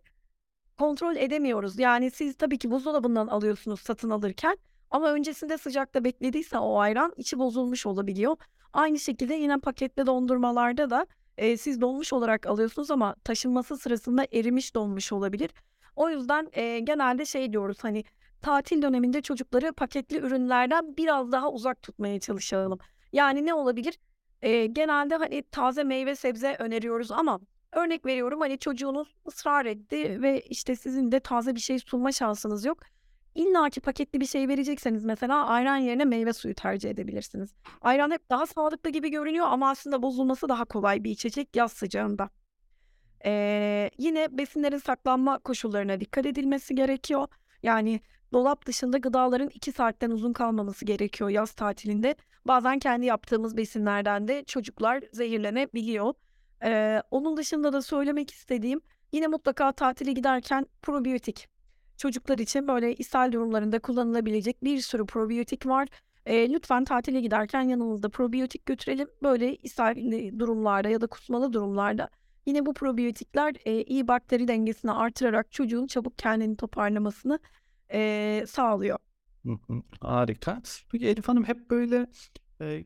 kontrol 0.77 1.15
edemiyoruz. 1.15 1.79
Yani 1.79 2.11
siz 2.11 2.35
tabii 2.37 2.57
ki 2.57 2.71
buzdolabından 2.71 3.27
alıyorsunuz 3.27 3.79
satın 3.81 4.09
alırken 4.09 4.57
ama 4.91 5.11
öncesinde 5.13 5.57
sıcakta 5.57 6.03
beklediyse 6.03 6.57
o 6.57 6.79
ayran 6.79 7.13
içi 7.17 7.39
bozulmuş 7.39 7.85
olabiliyor. 7.85 8.37
Aynı 8.73 8.99
şekilde 8.99 9.33
yine 9.33 9.57
paketli 9.59 10.05
dondurmalarda 10.05 10.89
da, 10.89 11.07
eee, 11.41 11.57
siz 11.57 11.81
donmuş 11.81 12.13
olarak 12.13 12.47
alıyorsunuz 12.47 12.91
ama 12.91 13.15
taşınması 13.23 13.77
sırasında 13.77 14.25
erimiş 14.33 14.75
donmuş 14.75 15.11
olabilir. 15.13 15.51
O 15.95 16.09
yüzden, 16.09 16.49
eee, 16.55 16.79
genelde 16.79 17.25
şey 17.25 17.51
diyoruz, 17.53 17.77
hani, 17.81 18.03
tatil 18.41 18.81
döneminde 18.81 19.21
çocukları 19.21 19.73
paketli 19.73 20.17
ürünlerden 20.17 20.97
biraz 20.97 21.31
daha 21.31 21.51
uzak 21.51 21.81
tutmaya 21.81 22.19
çalışalım. 22.19 22.79
Yani 23.13 23.45
ne 23.45 23.53
olabilir? 23.53 23.99
Eee, 24.43 24.65
genelde, 24.65 25.15
hani, 25.15 25.43
taze 25.51 25.83
meyve 25.83 26.15
sebze 26.15 26.55
öneriyoruz 26.59 27.11
ama 27.11 27.39
örnek 27.73 28.05
veriyorum, 28.05 28.39
hani, 28.41 28.59
çocuğunuz 28.59 29.15
ısrar 29.27 29.65
etti 29.65 30.21
ve, 30.21 30.41
işte, 30.41 30.75
sizin 30.75 31.11
de 31.11 31.19
taze 31.19 31.55
bir 31.55 31.59
şey 31.59 31.79
sunma 31.79 32.11
şansınız 32.11 32.65
yok. 32.65 32.79
İllaki 33.35 33.81
paketli 33.81 34.21
bir 34.21 34.25
şey 34.25 34.47
verecekseniz 34.47 35.05
mesela 35.05 35.45
ayran 35.47 35.77
yerine 35.77 36.05
meyve 36.05 36.33
suyu 36.33 36.55
tercih 36.55 36.89
edebilirsiniz. 36.89 37.53
Ayran 37.81 38.11
hep 38.11 38.29
daha 38.29 38.45
sağlıklı 38.45 38.89
gibi 38.89 39.11
görünüyor 39.11 39.45
ama 39.49 39.69
aslında 39.69 40.01
bozulması 40.01 40.49
daha 40.49 40.65
kolay 40.65 41.03
bir 41.03 41.11
içecek 41.11 41.55
yaz 41.55 41.71
sıcağında. 41.71 42.29
Eee, 43.25 43.91
yine 43.97 44.37
besinlerin 44.37 44.77
saklanma 44.77 45.39
koşullarına 45.39 45.99
dikkat 45.99 46.25
edilmesi 46.25 46.75
gerekiyor. 46.75 47.27
Yani 47.63 47.99
dolap 48.33 48.65
dışında 48.65 48.97
gıdaların 48.97 49.49
2 49.53 49.71
saatten 49.71 50.11
uzun 50.11 50.33
kalmaması 50.33 50.85
gerekiyor 50.85 51.29
yaz 51.29 51.51
tatilinde. 51.51 52.15
Bazen 52.47 52.79
kendi 52.79 53.05
yaptığımız 53.05 53.57
besinlerden 53.57 54.27
de 54.27 54.43
çocuklar 54.43 55.03
zehirlenebiliyor. 55.13 56.13
Eee, 56.63 57.03
onun 57.11 57.37
dışında 57.37 57.73
da 57.73 57.81
söylemek 57.81 58.31
istediğim 58.31 58.81
yine 59.11 59.27
mutlaka 59.27 59.71
tatile 59.71 60.11
giderken 60.13 60.65
probiyotik. 60.81 61.47
Çocuklar 62.01 62.37
için 62.37 62.67
böyle 62.67 62.95
ishal 62.95 63.31
durumlarında 63.31 63.79
kullanılabilecek 63.79 64.63
bir 64.63 64.77
sürü 64.81 65.05
probiyotik 65.05 65.65
var. 65.65 65.87
Eee, 66.27 66.49
lütfen 66.53 66.83
tatile 66.83 67.21
giderken 67.21 67.61
yanımızda 67.61 68.09
probiyotik 68.09 68.65
götürelim. 68.65 69.07
Böyle 69.23 69.55
ishalli 69.55 70.39
durumlarda 70.39 70.89
ya 70.89 71.01
da 71.01 71.07
kusmalı 71.07 71.53
durumlarda 71.53 72.09
yine 72.45 72.65
bu 72.65 72.73
probiyotikler, 72.73 73.55
eee, 73.65 73.83
iyi 73.83 74.07
bakteri 74.07 74.47
dengesini 74.47 74.91
artırarak 74.91 75.51
çocuğun 75.51 75.87
çabuk 75.87 76.17
kendini 76.17 76.57
toparlamasını, 76.57 77.39
eee, 77.93 78.45
sağlıyor. 78.47 78.97
Harika. 80.01 80.61
Peki 80.91 81.07
Elif 81.07 81.27
Hanım 81.27 81.43
hep 81.43 81.69
böyle, 81.69 82.07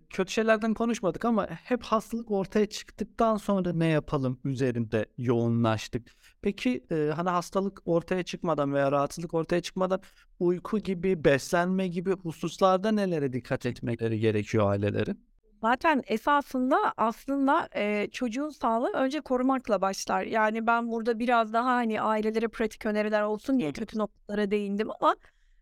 kötü 0.09 0.31
şeylerden 0.33 0.73
konuşmadık 0.73 1.25
ama 1.25 1.47
hep 1.49 1.83
hastalık 1.83 2.31
ortaya 2.31 2.65
çıktıktan 2.65 3.37
sonra 3.37 3.73
ne 3.73 3.87
yapalım 3.87 4.39
üzerinde 4.43 5.05
yoğunlaştık. 5.17 6.11
Peki, 6.41 6.85
eee, 6.91 7.09
hani, 7.15 7.29
hastalık 7.29 7.81
ortaya 7.85 8.23
çıkmadan 8.23 8.73
veya 8.73 8.91
rahatsızlık 8.91 9.33
ortaya 9.33 9.61
çıkmadan 9.61 10.01
uyku 10.39 10.79
gibi, 10.79 11.23
beslenme 11.23 11.87
gibi 11.87 12.11
hususlarda 12.11 12.91
nelere 12.91 13.33
dikkat 13.33 13.65
etmeleri 13.65 14.19
gerekiyor 14.19 14.69
ailelerin? 14.71 15.25
Zaten 15.61 16.03
esasında 16.07 16.77
aslında, 16.97 17.69
eee, 17.75 18.09
çocuğun 18.11 18.49
sağlığı 18.49 18.91
önce 18.93 19.21
korumakla 19.21 19.81
başlar. 19.81 20.23
Yani 20.23 20.67
ben 20.67 20.91
burada 20.91 21.19
biraz 21.19 21.53
daha, 21.53 21.65
hani, 21.75 22.01
ailelere 22.01 22.47
pratik 22.47 22.85
öneriler 22.85 23.21
olsun 23.21 23.59
diye 23.59 23.71
kötü 23.71 23.97
noktalara 23.99 24.51
değindim 24.51 24.87
ama, 25.01 25.15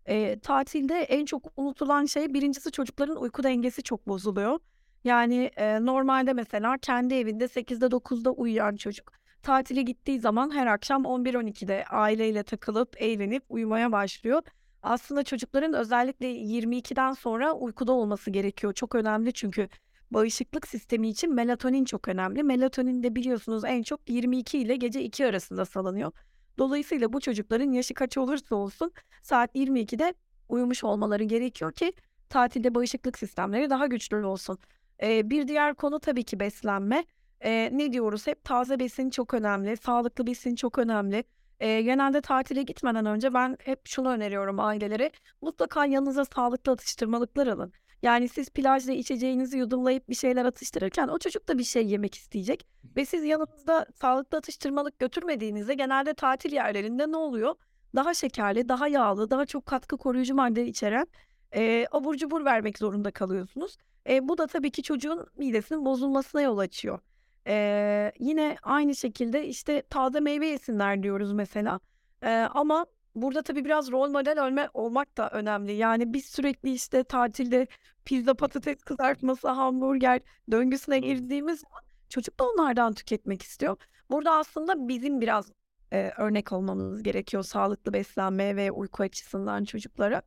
eee, 0.09 0.39
tatilde 0.39 0.95
en 0.99 1.25
çok 1.25 1.51
unutulan 1.57 2.05
şey 2.05 2.25
1'incisi 2.33 2.71
çocukların 2.71 3.15
uyku 3.21 3.43
dengesi 3.43 3.83
çok 3.83 4.07
bozuluyor. 4.07 4.59
Yani, 5.03 5.51
eee, 5.57 5.85
normalde 5.85 6.33
mesela 6.33 6.77
kendi 6.81 7.13
evinde 7.15 7.47
8'de 7.47 7.91
9'da 7.91 8.31
uyuyan 8.31 8.75
çocuk 8.75 9.11
tatile 9.43 9.81
gittiği 9.81 10.19
zaman 10.19 10.51
her 10.55 10.67
akşam 10.67 11.05
11-12'de 11.05 11.85
aileyle 11.89 12.43
takılıp, 12.43 13.01
eğlenip 13.01 13.43
uyumaya 13.49 13.91
başlıyor. 13.91 14.41
Aslında 14.81 15.23
çocukların 15.23 15.73
özellikle 15.73 16.27
22'den 16.27 17.13
sonra 17.13 17.53
uykuda 17.53 17.91
olması 17.91 18.31
gerekiyor. 18.31 18.73
Çok 18.73 18.95
önemli 18.95 19.33
çünkü 19.33 19.69
bağışıklık 20.11 20.67
sistemi 20.67 21.09
için 21.09 21.33
melatonin 21.33 21.85
çok 21.85 22.07
önemli. 22.07 22.43
Melatonin 22.43 23.03
de 23.03 23.15
biliyorsunuz 23.15 23.63
en 23.65 23.83
çok 23.83 24.09
22 24.09 24.59
ile 24.59 24.75
gece 24.75 25.03
2 25.03 25.25
arasında 25.25 25.65
salınıyor. 25.65 26.11
Dolayısıyla 26.57 27.13
bu 27.13 27.19
çocukların 27.21 27.71
yaşı 27.71 27.93
kaç 27.93 28.17
olursa 28.17 28.55
olsun 28.55 28.91
saat 29.23 29.55
22'de 29.55 30.13
uyumuş 30.49 30.83
olmaları 30.83 31.23
gerekiyor 31.23 31.71
ki 31.71 31.93
tatilde 32.29 32.75
bağışıklık 32.75 33.19
sistemleri 33.19 33.69
daha 33.69 33.87
güçlü 33.87 34.25
olsun. 34.25 34.57
Eee, 35.01 35.21
bir 35.25 35.47
diğer 35.47 35.75
konu 35.75 35.99
tabii 35.99 36.23
ki 36.23 36.39
beslenme. 36.39 37.05
Eee, 37.45 37.69
ne 37.73 37.93
diyoruz 37.93 38.27
hep? 38.27 38.43
Taze 38.43 38.79
besin 38.79 39.09
çok 39.09 39.33
önemli, 39.33 39.77
sağlıklı 39.77 40.27
besin 40.27 40.55
çok 40.55 40.79
önemli. 40.79 41.23
Eee, 41.61 41.81
genelde 41.81 42.21
tatile 42.21 42.63
gitmeden 42.63 43.05
önce 43.05 43.33
ben 43.33 43.57
hep 43.63 43.81
şunu 43.87 44.09
öneriyorum 44.09 44.59
ailelere, 44.59 45.11
mutlaka 45.41 45.85
yanınıza 45.85 46.25
sağlıklı 46.25 46.71
atıştırmalıklar 46.71 47.47
alın. 47.47 47.73
Yani 48.03 48.29
siz 48.29 48.49
plajda 48.49 48.91
içeceğinizi 48.91 49.57
yudumlayıp 49.57 50.09
bir 50.09 50.15
şeyler 50.15 50.45
atıştırırken 50.45 51.07
o 51.07 51.19
çocuk 51.19 51.47
da 51.47 51.57
bir 51.57 51.63
şey 51.63 51.87
yemek 51.87 52.15
isteyecek 52.15 52.67
ve 52.97 53.05
siz 53.05 53.23
yanınızda 53.25 53.85
sağlıklı 53.95 54.37
atıştırmalık 54.37 54.99
götürmediğinizde 54.99 55.73
genelde 55.73 56.13
tatil 56.13 56.53
yerlerinde 56.53 57.11
ne 57.11 57.17
oluyor? 57.17 57.55
Daha 57.95 58.13
şekerli, 58.13 58.69
daha 58.69 58.87
yağlı, 58.87 59.29
daha 59.31 59.45
çok 59.45 59.65
katkı 59.65 59.97
koruyucu 59.97 60.35
madde 60.35 60.65
içeren, 60.67 61.07
eee, 61.55 61.87
abur 61.91 62.15
cubur 62.15 62.45
vermek 62.45 62.77
zorunda 62.77 63.11
kalıyorsunuz. 63.11 63.77
Eee, 64.09 64.27
bu 64.27 64.37
da 64.37 64.47
tabii 64.47 64.71
ki 64.71 64.83
çocuğun 64.83 65.25
midesinin 65.37 65.85
bozulmasına 65.85 66.41
yol 66.41 66.57
açıyor. 66.57 66.99
Eee, 67.47 68.11
yine 68.19 68.57
aynı 68.63 68.95
şekilde, 68.95 69.47
işte, 69.47 69.83
taze 69.89 70.19
meyve 70.19 70.47
yesinler 70.47 71.03
diyoruz 71.03 71.33
mesela. 71.33 71.79
Eee, 72.23 72.29
ama 72.53 72.85
burada 73.15 73.41
tabii 73.41 73.65
biraz 73.65 73.91
rol 73.91 74.09
model 74.09 74.43
ölme 74.45 74.69
olmak 74.73 75.17
da 75.17 75.29
önemli. 75.29 75.71
Yani 75.73 76.13
biz 76.13 76.25
sürekli, 76.25 76.73
işte, 76.73 77.03
tatilde 77.03 77.67
pizza, 78.05 78.33
patates 78.33 78.77
kızartması, 78.83 79.47
hamburger 79.49 80.21
döngüsüne 80.51 80.99
girdiğimiz 80.99 81.59
zaman 81.59 81.81
çocuk 82.09 82.39
da 82.39 82.43
onlardan 82.49 82.93
tüketmek 82.93 83.41
istiyor. 83.41 83.77
Burada 84.11 84.31
aslında 84.31 84.87
bizim 84.87 85.21
biraz, 85.21 85.51
eee, 85.91 86.13
örnek 86.17 86.51
olmamız 86.51 87.03
gerekiyor 87.03 87.43
sağlıklı 87.43 87.93
beslenme 87.93 88.55
ve 88.55 88.71
uyku 88.71 89.03
açısından 89.03 89.63
çocuklara. 89.65 90.21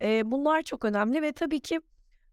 Eee, 0.00 0.22
bunlar 0.24 0.62
çok 0.62 0.84
önemli 0.84 1.22
ve 1.22 1.32
tabii 1.32 1.60
ki, 1.60 1.80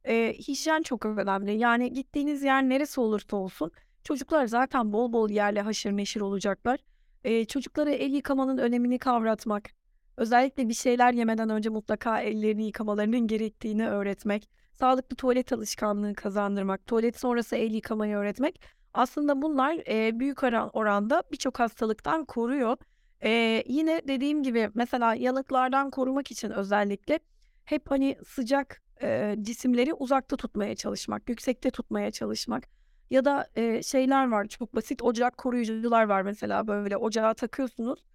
eee, 0.08 0.34
hijyen 0.48 0.82
çok 0.84 1.06
önemli. 1.06 1.58
Yani 1.58 1.94
gittiğiniz 1.94 2.44
yer 2.44 2.64
neresi 2.70 3.02
olursa 3.02 3.38
olsun 3.38 3.72
çocuklar 4.04 4.46
zaten 4.48 4.94
bol 4.94 5.14
bol 5.14 5.30
yerle 5.30 5.62
haşır 5.62 5.92
neşir 5.92 6.22
olacaklar. 6.22 6.80
Eee, 7.26 7.46
çocuklara 7.46 7.90
el 7.92 8.12
yıkamanın 8.14 8.58
önemini 8.58 9.00
kavratmak, 9.00 9.70
özellikle 10.18 10.70
bir 10.70 10.74
şeyler 10.74 11.14
yemeden 11.14 11.50
önce 11.50 11.70
mutlaka 11.70 12.20
ellerini 12.22 12.66
yıkamalarının 12.66 13.28
gerektiğini 13.28 13.90
öğretmek, 13.90 14.50
sağlıklı 14.74 15.16
tuvalet 15.16 15.54
alışkanlığı 15.54 16.14
kazandırmak, 16.14 16.86
tuvalet 16.88 17.20
sonrası 17.20 17.56
el 17.56 17.72
yıkamayı 17.74 18.16
öğretmek 18.16 18.62
aslında 18.94 19.42
bunlar, 19.42 19.74
eee, 19.76 20.20
büyük 20.20 20.44
oran 20.44 20.70
oranda 20.74 21.24
birçok 21.32 21.60
hastalıktan 21.60 22.26
koruyor. 22.26 22.78
Eee, 23.24 23.64
yine 23.68 24.02
dediğim 24.08 24.44
gibi 24.44 24.70
mesela 24.76 25.16
yanıklardan 25.16 25.92
korumak 25.92 26.32
için 26.32 26.50
özellikle 26.52 27.20
hep, 27.66 27.92
hani, 27.92 28.18
sıcak, 28.28 28.82
eee, 29.02 29.36
cisimleri 29.42 29.94
uzakta 29.94 30.38
tutmaya 30.38 30.76
çalışmak, 30.76 31.30
yüksekte 31.30 31.72
tutmaya 31.72 32.12
çalışmak 32.12 32.64
ya 33.10 33.26
da, 33.26 33.48
eee, 33.58 33.84
şeyler 33.84 34.28
var 34.32 34.46
çok 34.48 34.76
basit 34.76 35.04
ocak 35.04 35.38
koruyucular 35.38 36.04
var 36.06 36.22
mesela 36.22 36.68
böyle 36.68 36.98
ocağa 36.98 37.34
takıyorsunuz. 37.34 38.06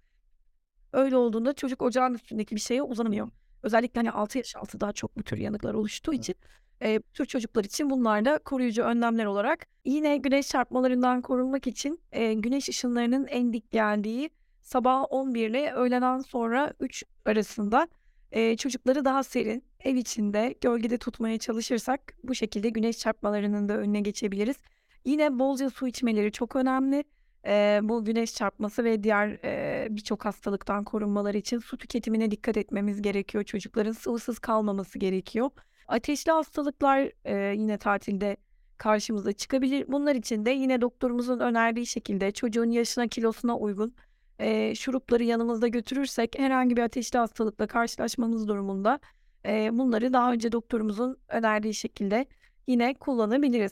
Öyle 0.93 1.17
olduğunda 1.17 1.53
çocuk 1.53 1.81
ocağın 1.81 2.13
üstündeki 2.13 2.55
bir 2.55 2.61
şeye 2.61 2.83
uzanamıyor. 2.83 3.29
Özellikle, 3.63 3.99
hani, 3.99 4.11
6 4.11 4.37
yaş 4.37 4.55
altı 4.55 4.79
daha 4.81 4.93
çok 4.93 5.17
bu 5.17 5.23
tür 5.23 5.37
yanıklar 5.37 5.73
oluştuğu 5.73 6.13
için, 6.13 6.35
eee, 6.81 6.99
bu 7.09 7.13
tür 7.13 7.25
çocuklar 7.25 7.63
için 7.63 7.89
bunlar 7.89 8.25
da 8.25 8.37
koruyucu 8.37 8.83
önlemler 8.83 9.25
olarak 9.25 9.67
yine 9.85 10.17
güneş 10.17 10.47
çarpmalarından 10.47 11.21
korunmak 11.21 11.67
için, 11.67 11.99
eee, 12.15 12.33
güneş 12.33 12.69
ışınlarının 12.69 13.27
en 13.27 13.53
dik 13.53 13.71
geldiği 13.71 14.29
sabah 14.61 15.05
11 15.09 15.49
ile 15.49 15.71
öğleden 15.73 16.19
sonra 16.19 16.73
3 16.79 17.03
arasında, 17.25 17.87
eee, 18.35 18.57
çocukları 18.57 19.05
daha 19.05 19.23
serin, 19.23 19.63
ev 19.79 19.95
içinde, 19.95 20.55
gölgede 20.61 20.97
tutmaya 20.97 21.37
çalışırsak 21.39 22.01
bu 22.23 22.35
şekilde 22.35 22.69
güneş 22.69 22.97
çarpmalarının 22.97 23.69
da 23.69 23.77
önüne 23.77 24.01
geçebiliriz. 24.01 24.57
Yine 25.05 25.39
bolca 25.39 25.69
su 25.69 25.87
içmeleri 25.87 26.31
çok 26.31 26.55
önemli. 26.55 27.03
Eee, 27.45 27.79
bu 27.83 28.05
güneş 28.05 28.35
çarpması 28.35 28.83
ve 28.83 29.03
diğer, 29.03 29.29
eee, 29.43 29.87
birçok 29.91 30.25
hastalıktan 30.25 30.83
korunmaları 30.83 31.37
için 31.37 31.59
su 31.59 31.77
tüketimine 31.77 32.31
dikkat 32.31 32.57
etmemiz 32.57 33.01
gerekiyor. 33.01 33.43
Çocukların 33.43 33.91
sıvısız 33.91 34.39
kalmaması 34.39 34.99
gerekiyor. 34.99 35.49
Ateşli 35.87 36.31
hastalıklar, 36.31 37.09
eee, 37.25 37.55
yine 37.61 37.77
tatilde 37.77 38.37
karşımıza 38.77 39.31
çıkabilir. 39.33 39.85
Bunlar 39.87 40.15
için 40.15 40.45
de 40.45 40.51
yine 40.51 40.81
doktorumuzun 40.81 41.39
önerdiği 41.39 41.85
şekilde 41.85 42.31
çocuğun 42.31 42.71
yaşına, 42.71 43.07
kilosuna 43.07 43.57
uygun, 43.57 43.95
eee, 44.39 44.73
şurupları 44.75 45.23
yanımızda 45.23 45.67
götürürsek 45.67 46.39
herhangi 46.39 46.77
bir 46.77 46.81
ateşli 46.83 47.19
hastalıkla 47.19 47.67
karşılaşmamız 47.67 48.47
durumunda, 48.47 48.99
eee, 49.45 49.69
bunları 49.73 50.13
daha 50.13 50.31
önce 50.33 50.51
doktorumuzun 50.51 51.17
önerdiği 51.29 51.73
şekilde 51.73 52.25
yine 52.67 52.93
kullanabiliriz. 52.93 53.71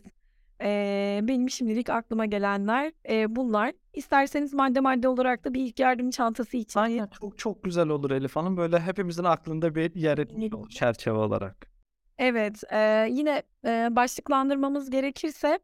Eee, 0.62 1.20
benim 1.24 1.50
şimdilik 1.50 1.90
aklıma 1.90 2.26
gelenler, 2.26 2.92
eee, 3.10 3.26
bunlar. 3.30 3.74
İsterseniz 3.94 4.54
madde 4.54 4.80
madde 4.80 5.08
olarak 5.08 5.46
da 5.46 5.54
bir 5.54 5.62
ilk 5.66 5.80
yardım 5.80 6.10
çantası 6.10 6.58
için 6.58 6.80
Aynen 6.80 7.08
çok 7.08 7.38
çok 7.38 7.64
güzel 7.64 7.88
olur 7.90 8.12
Elif 8.12 8.36
Hanım. 8.36 8.58
Böyle 8.58 8.80
hepimizin 8.80 9.24
aklında 9.24 9.76
bir 9.76 9.96
yer 9.96 10.18
etmiş 10.18 10.50
çerçeve 10.70 11.18
olarak. 11.18 11.70
Evet, 12.18 12.64
eee, 12.72 13.08
yine, 13.12 13.44
eee, 13.66 13.88
başlıklandırmamız 13.92 14.90
gerekirse, 14.90 15.60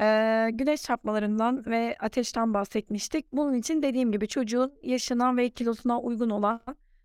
eee, 0.00 0.50
güneş 0.52 0.82
çarpmalarından 0.82 1.66
ve 1.66 1.96
ateşten 2.00 2.54
bahsetmiştik. 2.54 3.32
Bunun 3.32 3.54
için 3.54 3.82
dediğim 3.82 4.12
gibi 4.12 4.28
çocuğun 4.28 4.74
yaşına 4.82 5.36
ve 5.36 5.50
kilosuna 5.50 6.00
uygun 6.00 6.30
olan, 6.30 6.60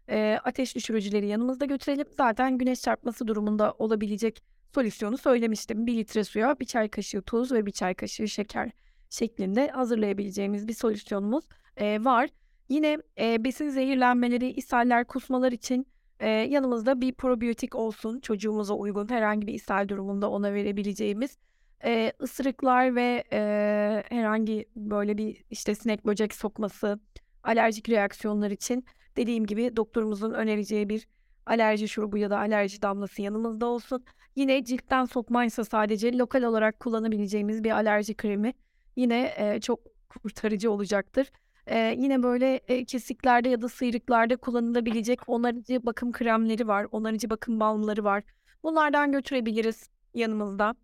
eee, 0.09 0.39
ateş 0.43 0.75
düşürücüleri 0.75 1.27
yanımızda 1.27 1.65
götürelim. 1.65 2.05
Zaten 2.17 2.57
güneş 2.57 2.81
çarpması 2.81 3.27
durumunda 3.27 3.73
olabilecek 3.79 4.43
solüsyonu 4.75 5.17
söylemiştim. 5.17 5.87
1 5.87 5.97
litre 5.97 6.23
suya 6.23 6.59
1 6.59 6.65
çay 6.65 6.89
kaşığı 6.89 7.21
tuz 7.21 7.51
ve 7.51 7.65
1 7.65 7.71
çay 7.71 7.93
kaşığı 7.93 8.27
şeker 8.27 8.71
şeklinde 9.09 9.67
hazırlayabileceğimiz 9.67 10.67
bir 10.67 10.73
solüsyonumuz, 10.73 11.45
eee, 11.79 12.05
var. 12.05 12.29
Yine, 12.69 12.97
eee, 13.17 13.37
besin 13.43 13.69
zehirlenmeleri, 13.69 14.49
ishaller, 14.51 15.05
kusmalar 15.07 15.51
için, 15.51 15.87
eee, 16.21 16.27
yanımızda 16.29 17.01
bir 17.01 17.13
probiyotik 17.13 17.75
olsun. 17.75 18.19
Çocuğumuza 18.19 18.73
uygun 18.73 19.09
herhangi 19.09 19.47
bir 19.47 19.53
ishal 19.53 19.89
durumunda 19.89 20.29
ona 20.29 20.53
verebileceğimiz. 20.53 21.37
Eee, 21.85 22.13
ısırıklar 22.21 22.95
ve, 22.95 23.23
eee, 23.31 24.03
herhangi 24.09 24.65
böyle 24.75 25.17
bir, 25.17 25.43
işte, 25.49 25.75
sinek 25.75 26.05
böcek 26.05 26.33
sokması, 26.33 26.99
alerjik 27.43 27.89
reaksiyonlar 27.89 28.51
için 28.51 28.85
dediğim 29.17 29.45
gibi 29.45 29.75
doktorumuzun 29.75 30.31
önereceği 30.33 30.89
bir 30.89 31.07
alerji 31.45 31.87
şurubu 31.87 32.17
ya 32.17 32.29
da 32.29 32.37
alerji 32.39 32.81
damlası 32.81 33.21
yanımızda 33.21 33.65
olsun. 33.65 34.03
Yine 34.35 34.63
ciltten 34.65 35.05
sokmaysa 35.05 35.65
sadece 35.65 36.17
lokal 36.17 36.43
olarak 36.43 36.79
kullanabileceğimiz 36.79 37.63
bir 37.63 37.71
alerji 37.71 38.13
kremi 38.13 38.53
yine, 38.95 39.33
eee, 39.39 39.59
çok 39.61 39.79
kurtarıcı 40.09 40.71
olacaktır. 40.71 41.31
Eee, 41.69 41.95
yine 41.97 42.23
böyle, 42.23 42.59
eee, 42.69 42.85
kesiklerde 42.85 43.49
ya 43.49 43.61
da 43.61 43.67
sıyrıklarda 43.69 44.37
kullanılabilecek 44.37 45.29
onarıcı 45.29 45.85
bakım 45.85 46.11
kremleri 46.11 46.67
var, 46.67 46.87
onarıcı 46.91 47.29
bakım 47.29 47.59
balmları 47.59 48.03
var. 48.03 48.23
Bunlardan 48.63 49.11
götürebiliriz 49.11 49.89
yanımızda. 50.13 50.75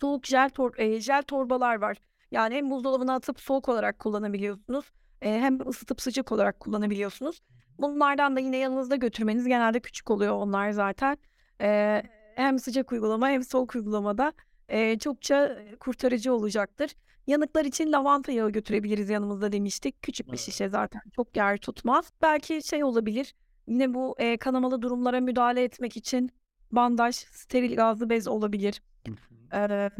Soğuk 0.00 0.26
jel 0.26 0.50
tor 0.50 0.74
eee, 0.78 1.00
jel 1.00 1.22
torbalar 1.22 1.76
var. 1.80 1.96
Yani 2.30 2.54
hem 2.54 2.70
buzdolabına 2.70 3.14
atıp 3.14 3.40
soğuk 3.40 3.68
olarak 3.68 3.98
kullanabiliyorsunuz, 3.98 4.92
eee, 5.22 5.38
hem 5.40 5.68
ısıtıp 5.68 6.00
sıcak 6.00 6.32
olarak 6.32 6.60
kullanabiliyorsunuz. 6.60 7.40
Bunlardan 7.78 8.36
da 8.36 8.40
yine 8.40 8.56
yanınızda 8.56 8.96
götürmeniz 8.96 9.46
genelde 9.48 9.80
küçük 9.80 10.10
oluyor 10.10 10.32
onlar 10.34 10.70
zaten. 10.70 11.18
Eee, 11.60 12.02
hem 12.34 12.58
sıcak 12.58 12.92
uygulama 12.92 13.28
hem 13.28 13.42
soğuk 13.42 13.74
uygulamada, 13.74 14.32
eee, 14.70 14.98
çokça, 14.98 15.58
kurtarıcı 15.80 16.32
olacaktır. 16.34 16.90
Yanıklar 17.26 17.64
için 17.64 17.92
lavanta 17.92 18.32
yağı 18.32 18.50
götürebiliriz 18.50 19.10
yanımızda 19.10 19.52
demiştik. 19.52 20.02
Küçük 20.02 20.32
bir 20.32 20.36
şişe 20.36 20.68
zaten 20.68 21.02
çok 21.16 21.36
yer 21.36 21.56
tutmaz. 21.58 22.12
Belki 22.22 22.62
şey 22.62 22.84
olabilir, 22.84 23.34
yine 23.66 23.94
bu, 23.94 24.14
eee, 24.20 24.36
kanamalı 24.36 24.82
durumlara 24.82 25.20
müdahale 25.20 25.62
etmek 25.64 25.96
için 25.96 26.30
bandaj, 26.72 27.14
steril 27.16 27.76
gazlı 27.76 28.10
bez 28.10 28.28
olabilir. 28.28 28.82
Eee, 29.52 29.90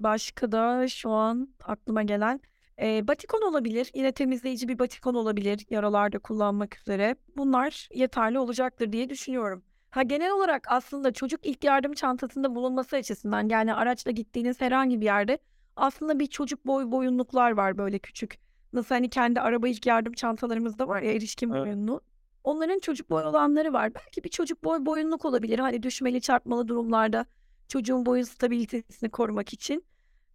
başka 0.00 0.52
da 0.52 0.88
şu 0.88 1.10
an 1.10 1.48
aklıma 1.64 2.02
gelen, 2.02 2.40
eee, 2.80 3.04
batikon 3.08 3.42
olabilir. 3.42 3.90
Yine 3.94 4.12
temizleyici 4.12 4.68
bir 4.68 4.78
batikon 4.78 5.14
olabilir 5.14 5.66
yaralarda 5.70 6.18
kullanmak 6.18 6.78
üzere. 6.80 7.16
Bunlar 7.36 7.88
yeterli 7.94 8.38
olacaktır 8.38 8.92
diye 8.92 9.10
düşünüyorum. 9.10 9.62
Ha, 9.90 10.02
genel 10.02 10.32
olarak 10.32 10.66
aslında 10.70 11.12
çocuk 11.12 11.46
ilk 11.46 11.64
yardım 11.64 11.92
çantasında 11.92 12.54
bulunması 12.54 12.96
açısından, 12.96 13.48
yani 13.48 13.74
araçla 13.74 14.10
gittiğiniz 14.10 14.60
herhangi 14.60 15.00
bir 15.00 15.04
yerde 15.04 15.38
aslında 15.76 16.18
bir 16.18 16.26
çocuk 16.26 16.66
boy 16.66 16.90
boyunluklar 16.92 17.50
var 17.50 17.78
böyle 17.78 17.98
küçük. 17.98 18.38
Nasıl 18.72 18.94
hani 18.94 19.10
kendi 19.10 19.40
araba 19.40 19.68
ilk 19.68 19.86
yardım 19.86 20.12
çantalarımızda 20.12 20.88
var 20.88 21.02
ya 21.02 21.12
erişkin 21.12 21.50
Evet. 21.50 21.62
boyunluğu. 21.66 22.00
Onların 22.44 22.78
çocuk 22.78 23.10
boy 23.10 23.24
olanları 23.24 23.72
var. 23.72 23.94
Belki 23.94 24.24
bir 24.24 24.28
çocuk 24.28 24.64
boy 24.64 24.86
boyunluk 24.86 25.24
olabilir. 25.24 25.58
Hani 25.58 25.82
düşmeli 25.82 26.20
çarpmalı 26.20 26.68
durumlarda 26.68 27.26
çocuğun 27.68 28.06
boyun 28.06 28.22
stabilitesini 28.22 29.10
korumak 29.10 29.52
için. 29.52 29.84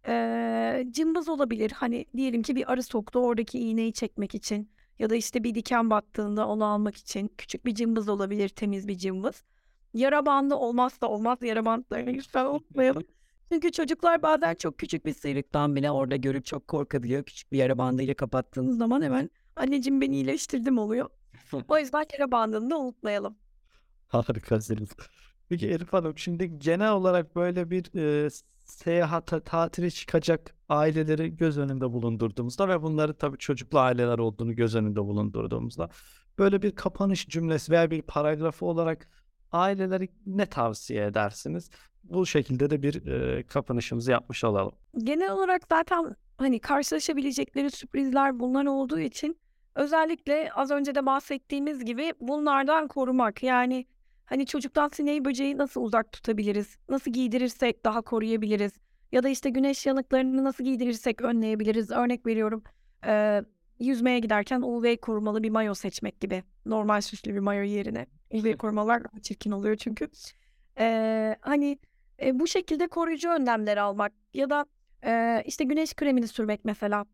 Eee, 0.08 0.86
cımbız 0.90 1.28
olabilir. 1.28 1.70
Hani 1.70 2.06
diyelim 2.16 2.42
ki 2.42 2.56
bir 2.56 2.72
arı 2.72 2.82
soktu, 2.82 3.18
oradaki 3.18 3.58
iğneyi 3.58 3.92
çekmek 3.92 4.34
için 4.34 4.70
ya 4.98 5.10
da 5.10 5.14
işte 5.14 5.44
bir 5.44 5.54
diken 5.54 5.90
battığında 5.90 6.48
onu 6.48 6.64
almak 6.64 6.96
için 6.96 7.32
küçük 7.38 7.66
bir 7.66 7.74
cımbız 7.74 8.08
olabilir, 8.08 8.48
temiz 8.48 8.88
bir 8.88 8.98
cımbız. 8.98 9.44
Yara 9.94 10.26
bandı 10.26 10.54
olmazsa 10.54 11.06
olmaz. 11.06 11.38
Yara 11.42 11.64
bantlarını 11.64 12.10
lütfen 12.10 12.44
unutmayalım. 12.44 13.02
Çünkü 13.52 13.72
çocuklar 13.72 14.22
bazen 14.22 14.54
çok 14.54 14.78
küçük 14.78 15.06
bir 15.06 15.14
sıyrıktan 15.14 15.76
bile 15.76 15.90
orada 15.90 16.16
görüp 16.16 16.44
çok 16.46 16.68
korkabiliyor. 16.68 17.22
Küçük 17.24 17.52
bir 17.52 17.58
yara 17.58 17.78
bandıyla 17.78 18.14
kapattığınız 18.14 18.78
zaman 18.78 19.02
hemen 19.02 19.30
anneciğim 19.56 20.00
ben 20.00 20.10
iyileştirdim 20.12 20.78
oluyor. 20.78 21.10
O 21.68 21.78
yüzden 21.78 22.04
yara 22.18 22.30
bandını 22.32 22.70
da 22.70 22.78
unutmayalım. 22.78 23.36
Harikasınız. 24.08 24.88
Peki 25.48 25.68
Elif 25.68 25.92
Hanım 25.92 26.18
şimdi 26.18 26.58
genel 26.58 26.92
olarak 26.92 27.36
böyle 27.36 27.70
bir 27.70 27.84
eee, 27.94 28.28
seyahate, 28.64 29.40
tatile 29.40 29.90
çıkacak 29.90 30.54
aileleri 30.68 31.36
göz 31.36 31.58
önünde 31.58 31.92
bulundurduğumuzda 31.92 32.68
ve 32.68 32.82
bunları 32.82 33.14
tabii 33.14 33.38
çocuklu 33.38 33.78
aileler 33.78 34.18
olduğunu 34.18 34.54
göz 34.56 34.74
önünde 34.76 35.00
bulundurduğumuzda 35.00 35.88
böyle 36.38 36.62
bir 36.62 36.70
kapanış 36.74 37.28
cümlesi 37.28 37.72
veya 37.72 37.90
bir 37.90 38.02
paragrafı 38.02 38.66
olarak 38.66 39.08
aileleri 39.52 40.08
ne 40.26 40.46
tavsiye 40.46 41.04
edersiniz? 41.06 41.70
Bu 42.04 42.26
şekilde 42.26 42.70
de 42.70 42.82
bir 42.82 43.06
eee, 43.06 43.42
kapanışımızı 43.46 44.10
yapmış 44.10 44.44
olalım. 44.44 44.72
Genel 44.98 45.32
olarak 45.32 45.62
zaten 45.68 46.16
hani 46.36 46.60
karşılaşabilecekleri 46.60 47.70
sürprizler 47.70 48.40
bunlar 48.40 48.66
olduğu 48.66 48.98
için 48.98 49.38
özellikle 49.74 50.50
az 50.54 50.70
önce 50.70 50.94
de 50.94 51.06
bahsettiğimiz 51.06 51.84
gibi 51.84 52.12
bunlardan 52.20 52.88
korumak. 52.88 53.42
Yani 53.42 53.86
hani 54.24 54.46
çocuktan 54.46 54.88
sineği 54.88 55.24
böceği 55.24 55.58
nasıl 55.58 55.82
uzak 55.82 56.12
tutabiliriz? 56.12 56.76
Nasıl 56.88 57.10
giydirirsek 57.12 57.84
daha 57.84 58.02
koruyabiliriz? 58.02 58.72
Ya 59.12 59.22
da 59.22 59.28
işte 59.28 59.50
güneş 59.50 59.86
yanıklarını 59.86 60.44
nasıl 60.44 60.64
giydirirsek 60.64 61.20
önleyebiliriz? 61.22 61.90
Örnek 61.90 62.26
veriyorum. 62.26 62.62
eee, 63.06 63.42
yüzmeye 63.80 64.18
giderken 64.18 64.60
UV 64.62 64.96
korumalı 64.96 65.42
bir 65.42 65.50
mayo 65.50 65.74
seçmek 65.74 66.20
gibi. 66.20 66.42
Normal 66.66 67.00
süslü 67.00 67.34
bir 67.34 67.38
mayo 67.38 67.62
yerine. 67.62 68.06
UV 68.30 68.52
korumalar 68.58 69.04
daha 69.04 69.20
çirkin 69.22 69.50
oluyor 69.50 69.76
çünkü. 69.76 70.08
Eee, 70.80 71.36
hani 71.40 71.78
e, 72.22 72.38
bu 72.38 72.46
şekilde 72.46 72.88
koruyucu 72.88 73.30
önlemler 73.30 73.76
almak 73.76 74.12
ya 74.34 74.50
da 74.50 74.66
eee, 75.04 75.42
işte 75.46 75.64
güneş 75.64 75.94
kremini 75.94 76.28
sürmek 76.28 76.64
mesela 76.64 77.06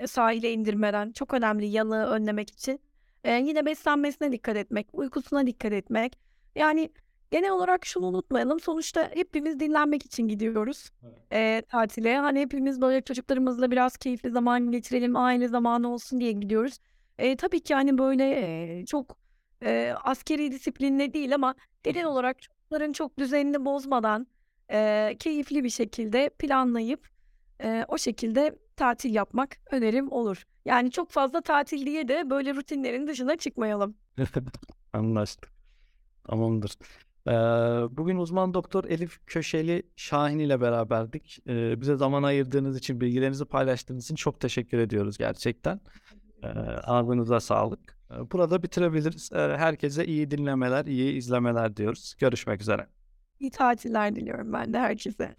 e, 0.00 0.06
sahile 0.06 0.52
indirmeden 0.52 1.12
çok 1.12 1.34
önemli 1.34 1.66
yanığı 1.66 2.06
önlemek 2.06 2.50
için. 2.50 2.80
Eee, 3.24 3.42
yine 3.46 3.66
beslenmesine 3.66 4.32
dikkat 4.32 4.56
etmek, 4.56 4.88
uykusuna 4.92 5.46
dikkat 5.46 5.72
etmek. 5.72 6.18
Yani 6.56 6.90
genel 7.30 7.50
olarak 7.50 7.86
şunu 7.86 8.06
unutmayalım. 8.06 8.60
Sonuçta 8.60 9.10
hepimiz 9.14 9.60
dinlenmek 9.60 10.06
için 10.06 10.28
gidiyoruz 10.28 10.90
Evet. 11.04 11.18
eee, 11.32 11.62
tatile. 11.68 12.16
Hani 12.18 12.40
hepimiz 12.40 12.80
böyle 12.80 13.00
çocuklarımızla 13.02 13.70
biraz 13.70 13.96
keyifli 13.96 14.30
zaman 14.30 14.70
geçirelim, 14.70 15.16
aile 15.16 15.48
zamanı 15.48 15.92
olsun 15.92 16.20
diye 16.20 16.32
gidiyoruz. 16.32 16.78
Eee, 17.18 17.36
tabii 17.36 17.60
ki 17.60 17.74
hani 17.74 17.98
böyle 17.98 18.24
eee, 18.30 18.86
çok 18.86 19.16
eee, 19.62 19.94
askeri 20.04 20.52
disiplinle 20.52 21.12
değil 21.14 21.34
ama 21.34 21.54
genel 21.82 22.04
olarak 22.04 22.42
çocukların 22.42 22.92
çok 22.92 23.18
düzenini 23.18 23.64
bozmadan 23.64 24.26
eee, 24.72 25.16
keyifli 25.18 25.64
bir 25.64 25.70
şekilde 25.70 26.30
planlayıp 26.38 27.08
eee, 27.62 27.84
o 27.88 27.98
şekilde 27.98 28.58
tatil 28.76 29.14
yapmak 29.14 29.56
önerim 29.70 30.12
olur. 30.12 30.42
Yani 30.64 30.90
çok 30.90 31.10
fazla 31.10 31.40
tatil 31.40 31.86
diye 31.86 32.08
de 32.08 32.30
böyle 32.30 32.54
rutinlerin 32.54 33.06
dışına 33.06 33.36
çıkmayalım. 33.36 33.96
Anlaştık. 34.92 35.52
Tamamdır. 36.24 36.70
Bugün 37.96 38.16
uzman 38.16 38.54
doktor 38.54 38.84
Elif 38.84 39.18
Köşeli 39.26 39.82
Şahin 39.96 40.38
ile 40.38 40.60
beraberdik. 40.60 41.38
Bize 41.46 41.96
zaman 41.96 42.22
ayırdığınız 42.22 42.78
için, 42.78 43.00
bilgilerinizi 43.00 43.44
paylaştığınız 43.44 44.04
için 44.04 44.14
çok 44.14 44.40
teşekkür 44.40 44.78
ediyoruz 44.78 45.18
gerçekten. 45.18 45.80
Eee, 46.42 46.50
ağzınıza 46.84 47.40
sağlık. 47.40 47.98
Burada 48.32 48.62
bitirebiliriz. 48.62 49.30
Herkese 49.32 50.06
iyi 50.06 50.30
dinlemeler, 50.30 50.84
iyi 50.86 51.12
izlemeler 51.12 51.76
diyoruz. 51.76 52.14
Görüşmek 52.18 52.60
üzere. 52.60 52.86
İyi 53.40 53.50
tatiller 53.50 54.16
diliyorum 54.16 54.52
ben 54.52 54.72
de 54.72 54.78
herkese. 54.78 55.36